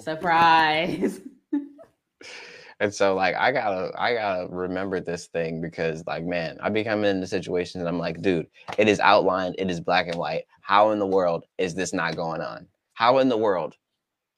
surprise. 0.00 1.20
And 2.82 2.92
so 2.92 3.14
like 3.14 3.36
I 3.36 3.52
gotta 3.52 3.92
I 3.96 4.14
gotta 4.14 4.48
remember 4.50 4.98
this 4.98 5.28
thing 5.28 5.60
because 5.60 6.02
like 6.04 6.24
man, 6.24 6.58
I 6.60 6.68
be 6.68 6.82
coming 6.82 7.08
into 7.08 7.28
situations 7.28 7.80
and 7.80 7.88
I'm 7.88 8.00
like, 8.00 8.20
dude, 8.20 8.48
it 8.76 8.88
is 8.88 8.98
outlined, 8.98 9.54
it 9.56 9.70
is 9.70 9.78
black 9.78 10.08
and 10.08 10.16
white. 10.16 10.46
How 10.62 10.90
in 10.90 10.98
the 10.98 11.06
world 11.06 11.44
is 11.58 11.76
this 11.76 11.92
not 11.92 12.16
going 12.16 12.40
on? 12.40 12.66
How 12.94 13.18
in 13.18 13.28
the 13.28 13.36
world 13.36 13.76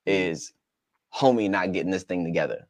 mm. 0.07 0.13
is 0.13 0.53
homie 1.15 1.49
not 1.49 1.73
getting 1.73 1.91
this 1.91 2.03
thing 2.03 2.23
together? 2.23 2.69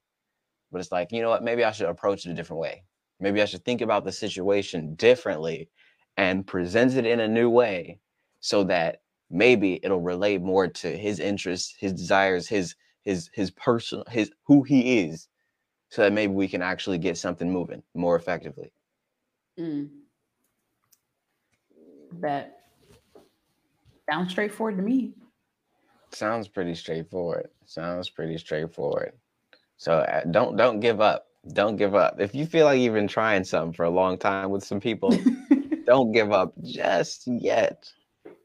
But 0.70 0.78
it's 0.78 0.92
like, 0.92 1.10
you 1.10 1.22
know 1.22 1.30
what, 1.30 1.42
maybe 1.42 1.64
I 1.64 1.72
should 1.72 1.88
approach 1.88 2.24
it 2.24 2.30
a 2.30 2.34
different 2.34 2.60
way. 2.60 2.84
Maybe 3.18 3.42
I 3.42 3.44
should 3.44 3.64
think 3.64 3.80
about 3.80 4.04
the 4.04 4.12
situation 4.12 4.94
differently 4.94 5.68
and 6.16 6.46
present 6.46 6.94
it 6.94 7.04
in 7.04 7.18
a 7.18 7.26
new 7.26 7.50
way 7.50 7.98
so 8.38 8.62
that 8.62 9.00
maybe 9.28 9.80
it'll 9.82 10.00
relate 10.00 10.40
more 10.40 10.68
to 10.68 10.96
his 10.96 11.18
interests, 11.18 11.74
his 11.76 11.92
desires, 11.92 12.46
his 12.46 12.76
his 13.02 13.28
his 13.34 13.50
personal 13.50 14.04
his 14.08 14.30
who 14.44 14.62
he 14.62 15.00
is 15.00 15.26
so 15.94 16.02
that 16.02 16.12
maybe 16.12 16.32
we 16.32 16.48
can 16.48 16.60
actually 16.60 16.98
get 16.98 17.16
something 17.16 17.48
moving 17.48 17.80
more 17.94 18.16
effectively. 18.16 18.72
Mm. 19.56 19.88
That 22.20 22.62
sounds 24.10 24.32
straightforward 24.32 24.76
to 24.78 24.82
me. 24.82 25.12
Sounds 26.10 26.48
pretty 26.48 26.74
straightforward. 26.74 27.48
Sounds 27.66 28.10
pretty 28.10 28.38
straightforward. 28.38 29.12
So 29.76 29.98
uh, 29.98 30.24
don't 30.32 30.56
don't 30.56 30.80
give 30.80 31.00
up. 31.00 31.26
Don't 31.52 31.76
give 31.76 31.94
up. 31.94 32.16
If 32.18 32.34
you 32.34 32.44
feel 32.44 32.64
like 32.64 32.80
you've 32.80 32.94
been 32.94 33.06
trying 33.06 33.44
something 33.44 33.72
for 33.72 33.84
a 33.84 33.90
long 33.90 34.18
time 34.18 34.50
with 34.50 34.64
some 34.64 34.80
people, 34.80 35.16
don't 35.86 36.10
give 36.10 36.32
up 36.32 36.54
just 36.64 37.28
yet. 37.28 37.88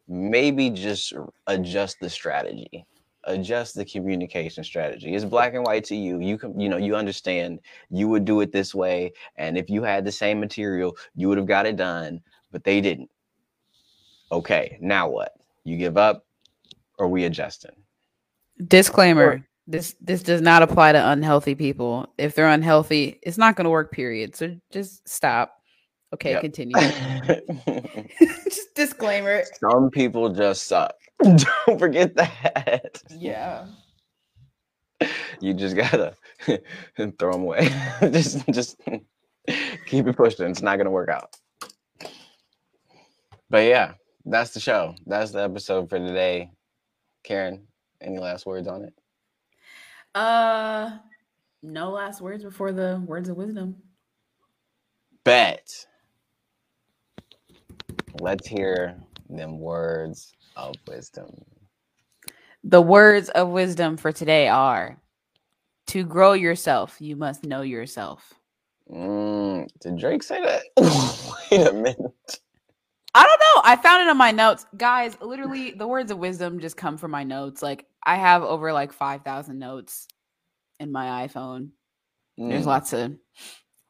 Maybe 0.07 0.69
just 0.69 1.13
adjust 1.47 1.99
the 1.99 2.11
strategy. 2.11 2.85
Adjust 3.25 3.75
the 3.75 3.85
communication 3.85 4.63
strategy. 4.63 5.13
It's 5.13 5.25
black 5.25 5.53
and 5.53 5.65
white 5.65 5.83
to 5.85 5.95
you. 5.95 6.19
You 6.19 6.37
can, 6.37 6.59
you 6.59 6.69
know, 6.69 6.77
you 6.77 6.95
understand 6.95 7.59
you 7.89 8.07
would 8.07 8.25
do 8.25 8.41
it 8.41 8.51
this 8.51 8.73
way. 8.73 9.13
And 9.35 9.57
if 9.57 9.69
you 9.69 9.83
had 9.83 10.05
the 10.05 10.11
same 10.11 10.39
material, 10.39 10.97
you 11.15 11.27
would 11.29 11.37
have 11.37 11.47
got 11.47 11.65
it 11.65 11.75
done, 11.75 12.21
but 12.51 12.63
they 12.63 12.81
didn't. 12.81 13.09
Okay, 14.31 14.77
now 14.81 15.09
what? 15.09 15.33
You 15.63 15.77
give 15.77 15.97
up 15.97 16.25
or 16.97 17.07
we 17.07 17.25
adjusting? 17.25 17.71
Disclaimer. 18.67 19.23
Or- 19.23 19.45
this 19.67 19.95
this 20.01 20.23
does 20.23 20.41
not 20.41 20.63
apply 20.63 20.93
to 20.93 21.09
unhealthy 21.09 21.53
people. 21.53 22.11
If 22.17 22.33
they're 22.33 22.47
unhealthy, 22.47 23.19
it's 23.21 23.37
not 23.37 23.55
going 23.55 23.65
to 23.65 23.69
work. 23.69 23.91
Period. 23.91 24.35
So 24.35 24.55
just 24.71 25.07
stop. 25.07 25.53
Okay, 26.11 26.31
yep. 26.31 26.41
continue. 26.41 26.75
just 28.19 28.73
disclaimer. 28.73 29.43
Some 29.59 29.91
people 29.91 30.29
just 30.29 30.65
suck. 30.65 30.95
Don't 31.23 31.79
forget 31.79 32.15
that. 32.15 33.01
Yeah. 33.09 33.65
You 35.41 35.53
just 35.53 35.75
gotta 35.75 36.15
throw 37.19 37.31
them 37.31 37.41
away. 37.41 37.69
just 38.01 38.45
just 38.47 38.79
keep 39.85 40.07
it 40.07 40.15
pushing. 40.15 40.49
It's 40.49 40.61
not 40.61 40.77
gonna 40.77 40.91
work 40.91 41.09
out. 41.09 41.35
But 43.49 43.65
yeah, 43.65 43.93
that's 44.25 44.51
the 44.51 44.59
show. 44.59 44.95
That's 45.05 45.31
the 45.31 45.43
episode 45.43 45.89
for 45.89 45.99
today. 45.99 46.51
Karen, 47.23 47.67
any 48.01 48.19
last 48.19 48.45
words 48.45 48.67
on 48.67 48.83
it? 48.83 48.93
Uh, 50.15 50.97
no 51.63 51.91
last 51.91 52.21
words 52.21 52.43
before 52.43 52.71
the 52.71 53.03
words 53.05 53.27
of 53.27 53.35
wisdom. 53.35 53.75
Bet. 55.23 55.85
Let's 58.21 58.47
hear 58.47 58.97
them 59.29 59.59
words 59.59 60.33
of 60.55 60.75
wisdom. 60.87 61.29
The 62.63 62.81
words 62.81 63.29
of 63.29 63.49
wisdom 63.49 63.97
for 63.97 64.11
today 64.11 64.47
are 64.47 65.01
to 65.87 66.03
grow 66.03 66.33
yourself, 66.33 66.97
you 66.99 67.15
must 67.15 67.43
know 67.43 67.61
yourself. 67.61 68.33
Mm, 68.91 69.67
did 69.79 69.97
Drake 69.97 70.23
say 70.23 70.41
that? 70.41 70.63
Wait 71.51 71.67
a 71.67 71.73
minute. 71.73 72.41
I 73.15 73.23
don't 73.23 73.39
know. 73.39 73.61
I 73.63 73.75
found 73.75 74.03
it 74.03 74.09
on 74.09 74.17
my 74.17 74.31
notes. 74.31 74.65
Guys, 74.77 75.17
literally 75.21 75.71
the 75.71 75.87
words 75.87 76.11
of 76.11 76.19
wisdom 76.19 76.59
just 76.59 76.77
come 76.77 76.97
from 76.97 77.11
my 77.11 77.23
notes. 77.23 77.61
Like 77.61 77.85
I 78.03 78.15
have 78.15 78.43
over 78.43 78.71
like 78.71 78.93
5,000 78.93 79.57
notes 79.57 80.07
in 80.79 80.91
my 80.91 81.27
iPhone. 81.27 81.69
Mm. 82.39 82.49
There's 82.49 82.65
lots 82.65 82.93
of 82.93 83.15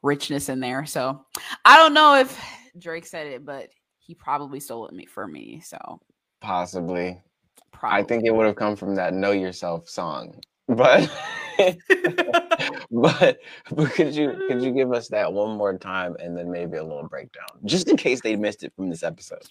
richness 0.02 0.48
in 0.48 0.60
there. 0.60 0.86
So 0.86 1.24
I 1.64 1.76
don't 1.76 1.94
know 1.94 2.16
if 2.16 2.38
Drake 2.78 3.06
said 3.06 3.26
it, 3.26 3.44
but 3.44 3.68
he 3.98 4.14
probably 4.14 4.60
stole 4.60 4.86
it 4.86 4.94
me 4.94 5.06
from 5.06 5.32
me. 5.32 5.60
So 5.60 6.00
possibly. 6.40 7.20
Probably. 7.72 8.00
I 8.00 8.02
think 8.04 8.24
it 8.24 8.34
would 8.34 8.46
have 8.46 8.56
come 8.56 8.76
from 8.76 8.94
that 8.96 9.14
"Know 9.14 9.32
Yourself" 9.32 9.88
song. 9.88 10.40
But 10.68 11.10
but 12.90 13.38
but 13.70 13.90
could 13.92 14.14
you 14.14 14.44
could 14.48 14.62
you 14.62 14.72
give 14.72 14.92
us 14.92 15.08
that 15.08 15.32
one 15.32 15.56
more 15.56 15.76
time 15.78 16.16
and 16.18 16.36
then 16.36 16.50
maybe 16.50 16.76
a 16.76 16.82
little 16.82 17.08
breakdown, 17.08 17.48
just 17.64 17.88
in 17.88 17.96
case 17.96 18.20
they 18.20 18.36
missed 18.36 18.62
it 18.62 18.72
from 18.76 18.90
this 18.90 19.02
episode? 19.02 19.42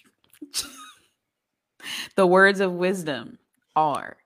the 2.16 2.26
words 2.26 2.60
of 2.60 2.72
wisdom 2.72 3.38
are 3.76 4.16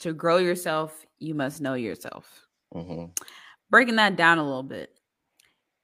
to 0.00 0.12
grow 0.12 0.38
yourself, 0.38 1.06
you 1.20 1.34
must 1.34 1.60
know 1.60 1.74
yourself. 1.74 2.46
Mm-hmm. 2.74 3.06
Breaking 3.70 3.96
that 3.96 4.16
down 4.16 4.38
a 4.38 4.44
little 4.44 4.62
bit, 4.62 4.90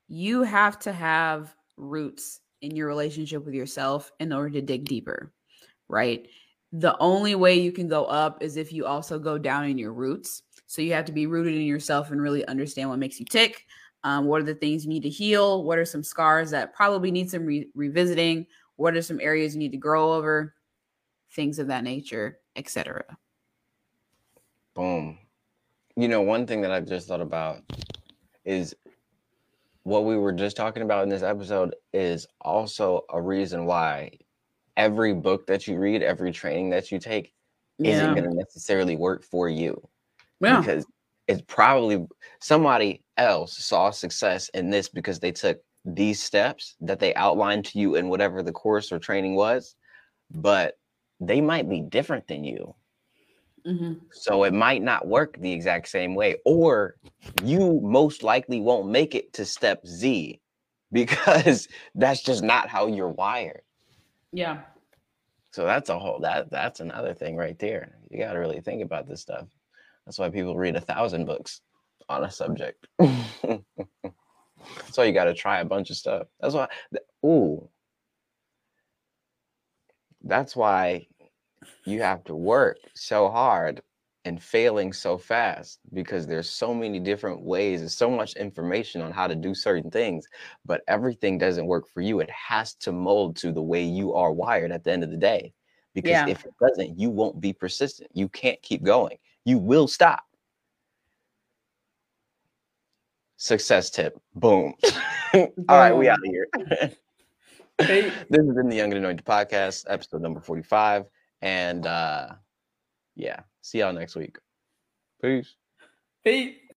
you 0.09 0.43
have 0.43 0.79
to 0.81 0.93
have 0.93 1.55
roots 1.77 2.41
in 2.61 2.75
your 2.75 2.89
relationship 2.89 3.45
with 3.45 3.55
yourself 3.55 4.11
in 4.19 4.33
order 4.33 4.51
to 4.51 4.61
dig 4.61 4.87
deeper, 4.87 5.33
right? 5.89 6.27
The 6.73 6.97
only 6.99 7.35
way 7.35 7.59
you 7.59 7.73
can 7.73 7.89
go 7.89 8.05
up 8.05 8.43
is 8.43 8.57
if 8.57 8.73
you 8.73 8.85
also 8.85 9.19
go 9.19 9.39
down 9.39 9.65
in 9.65 9.79
your 9.79 9.93
roots. 9.93 10.43
So 10.67 10.83
you 10.83 10.93
have 10.93 11.07
to 11.07 11.13
be 11.13 11.27
rooted 11.27 11.55
in 11.55 11.63
yourself 11.63 12.11
and 12.11 12.21
really 12.21 12.47
understand 12.47 12.91
what 12.91 12.99
makes 12.99 13.19
you 13.19 13.25
tick. 13.25 13.67
Um, 14.05 14.27
what 14.27 14.41
are 14.43 14.45
the 14.45 14.55
things 14.55 14.85
you 14.85 14.91
need 14.91 15.03
to 15.03 15.09
heal? 15.09 15.65
What 15.65 15.79
are 15.79 15.85
some 15.85 16.03
scars 16.03 16.51
that 16.51 16.75
probably 16.75 17.11
need 17.11 17.31
some 17.31 17.47
re- 17.47 17.69
revisiting? 17.75 18.47
What 18.77 18.95
are 18.95 19.03
some 19.03 19.19
areas 19.21 19.55
you 19.55 19.59
need 19.59 19.73
to 19.73 19.79
grow 19.79 20.13
over? 20.13 20.55
Things 21.33 21.59
of 21.59 21.67
that 21.69 21.85
nature, 21.85 22.39
etc. 22.55 23.05
Boom. 24.75 25.19
You 25.97 26.07
know, 26.07 26.23
one 26.23 26.47
thing 26.47 26.61
that 26.61 26.71
I've 26.71 26.87
just 26.87 27.09
thought 27.09 27.21
about 27.21 27.59
is 28.45 28.75
what 29.83 30.05
we 30.05 30.17
were 30.17 30.33
just 30.33 30.57
talking 30.57 30.83
about 30.83 31.03
in 31.03 31.09
this 31.09 31.23
episode 31.23 31.75
is 31.93 32.27
also 32.41 33.05
a 33.11 33.21
reason 33.21 33.65
why 33.65 34.13
every 34.79 35.13
book 35.13 35.47
that 35.49 35.67
you 35.67 35.77
read, 35.77 36.03
every 36.03 36.33
training 36.33 36.71
that 36.71 36.91
you 36.91 36.99
take 36.99 37.35
yeah. 37.79 37.91
isn't 37.93 38.15
going 38.15 38.31
to 38.31 38.35
necessarily 38.35 38.97
work 38.97 39.23
for 39.25 39.49
you. 39.49 39.87
Yeah. 40.41 40.61
Because 40.61 40.87
it's 41.27 41.43
probably 41.47 42.07
somebody 42.41 43.03
else 43.19 43.59
saw 43.59 43.91
success 43.91 44.49
in 44.51 44.71
this 44.71 44.89
because 44.89 45.21
they 45.21 45.33
took 45.33 45.61
these 45.85 46.23
steps 46.23 46.77
that 46.81 47.01
they 47.01 47.15
outlined 47.15 47.65
to 47.67 47.79
you 47.79 47.97
in 47.97 48.09
whatever 48.09 48.43
the 48.43 48.53
course 48.53 48.93
or 48.93 48.99
training 48.99 49.35
was, 49.35 49.75
but 50.31 50.79
they 51.21 51.41
might 51.41 51.69
be 51.69 51.81
different 51.81 52.27
than 52.29 52.45
you. 52.45 52.75
Mm-hmm. 53.67 53.95
So 54.13 54.45
it 54.45 54.55
might 54.55 54.83
not 54.83 55.07
work 55.07 55.37
the 55.39 55.53
exact 55.53 55.89
same 55.89 56.15
way, 56.15 56.37
or 56.45 56.95
you 57.45 57.81
most 57.83 58.23
likely 58.23 58.61
won't 58.61 58.89
make 58.89 59.15
it 59.15 59.33
to 59.35 59.45
step 59.45 59.85
Z 59.87 60.41
because 60.93 61.69
that's 61.95 62.23
just 62.23 62.43
not 62.43 62.69
how 62.69 62.87
you're 62.87 63.09
wired. 63.09 63.63
Yeah. 64.33 64.61
So 65.51 65.65
that's 65.65 65.89
a 65.89 65.99
whole 65.99 66.21
that 66.21 66.51
that's 66.51 66.81
another 66.81 67.15
thing 67.15 67.37
right 67.37 67.59
there. 67.59 67.97
You 68.11 68.19
got 68.19 68.33
to 68.33 68.39
really 68.39 68.61
think 68.61 68.83
about 68.83 69.09
this 69.09 69.21
stuff. 69.21 69.49
That's 70.05 70.19
why 70.19 70.31
people 70.31 70.57
read 70.57 70.77
a 70.77 70.81
thousand 70.81 71.25
books 71.25 71.61
on 72.09 72.25
a 72.25 72.31
subject. 72.31 72.87
that's 72.99 73.63
why 74.95 75.05
you 75.05 75.13
got 75.13 75.25
to 75.25 75.35
try 75.35 75.61
a 75.61 75.65
bunch 75.65 75.91
of 75.91 75.97
stuff. 75.97 76.27
That's 76.41 76.55
why. 76.55 76.69
Ooh. 77.25 77.69
That's 80.23 80.55
why 80.55 81.07
you 81.85 82.03
have 82.03 82.25
to 82.25 82.35
work 82.35 82.79
so 82.95 83.29
hard 83.29 83.83
and 84.29 84.43
failing 84.43 84.93
so 84.93 85.17
fast 85.17 85.81
because 85.95 86.27
there's 86.27 86.51
so 86.51 86.75
many 86.75 87.01
different 87.01 87.41
ways 87.41 87.81
and 87.81 87.91
so 87.91 88.11
much 88.11 88.35
information 88.35 89.01
on 89.01 89.11
how 89.11 89.27
to 89.27 89.35
do 89.35 89.55
certain 89.55 89.91
things 89.91 90.29
but 90.67 90.83
everything 90.87 91.39
doesn't 91.39 91.65
work 91.65 91.89
for 91.89 92.03
you. 92.03 92.21
It 92.21 92.31
has 92.31 92.75
to 92.75 92.93
mold 92.93 93.37
to 93.37 93.53
the 93.53 93.63
way 93.63 93.83
you 93.83 94.13
are 94.13 94.31
wired 94.31 94.71
at 94.71 94.85
the 94.85 94.93
end 94.93 95.03
of 95.03 95.11
the 95.11 95.17
day 95.17 95.55
because 95.95 96.11
yeah. 96.11 96.29
if 96.29 96.45
it 96.45 96.53
doesn't 96.61 96.99
you 96.99 97.09
won't 97.09 97.41
be 97.41 97.55
persistent. 97.55 98.11
You 98.13 98.29
can't 98.29 98.61
keep 98.61 98.83
going. 98.83 99.17
You 99.47 99.57
will 99.57 99.89
stop. 99.89 100.25
Success 103.39 103.89
tip 103.89 104.21
boom. 104.35 104.75
All 105.35 105.51
right 105.69 105.93
we 105.93 106.09
out 106.09 106.19
of 106.19 106.25
here. 106.25 106.49
Hey. 107.81 108.13
this 108.29 108.45
has 108.45 108.57
been 108.57 108.69
the 108.69 108.75
young 108.75 108.91
and 108.93 109.05
anointed 109.05 109.25
podcast 109.25 109.85
episode 109.89 110.21
number 110.21 110.41
45 110.41 111.05
and 111.43 111.87
uh 111.87 112.31
yeah, 113.19 113.41
see 113.61 113.81
y'all 113.81 113.93
next 113.93 114.15
week. 114.15 114.39
Peace. 115.21 115.57
Peace. 116.25 116.55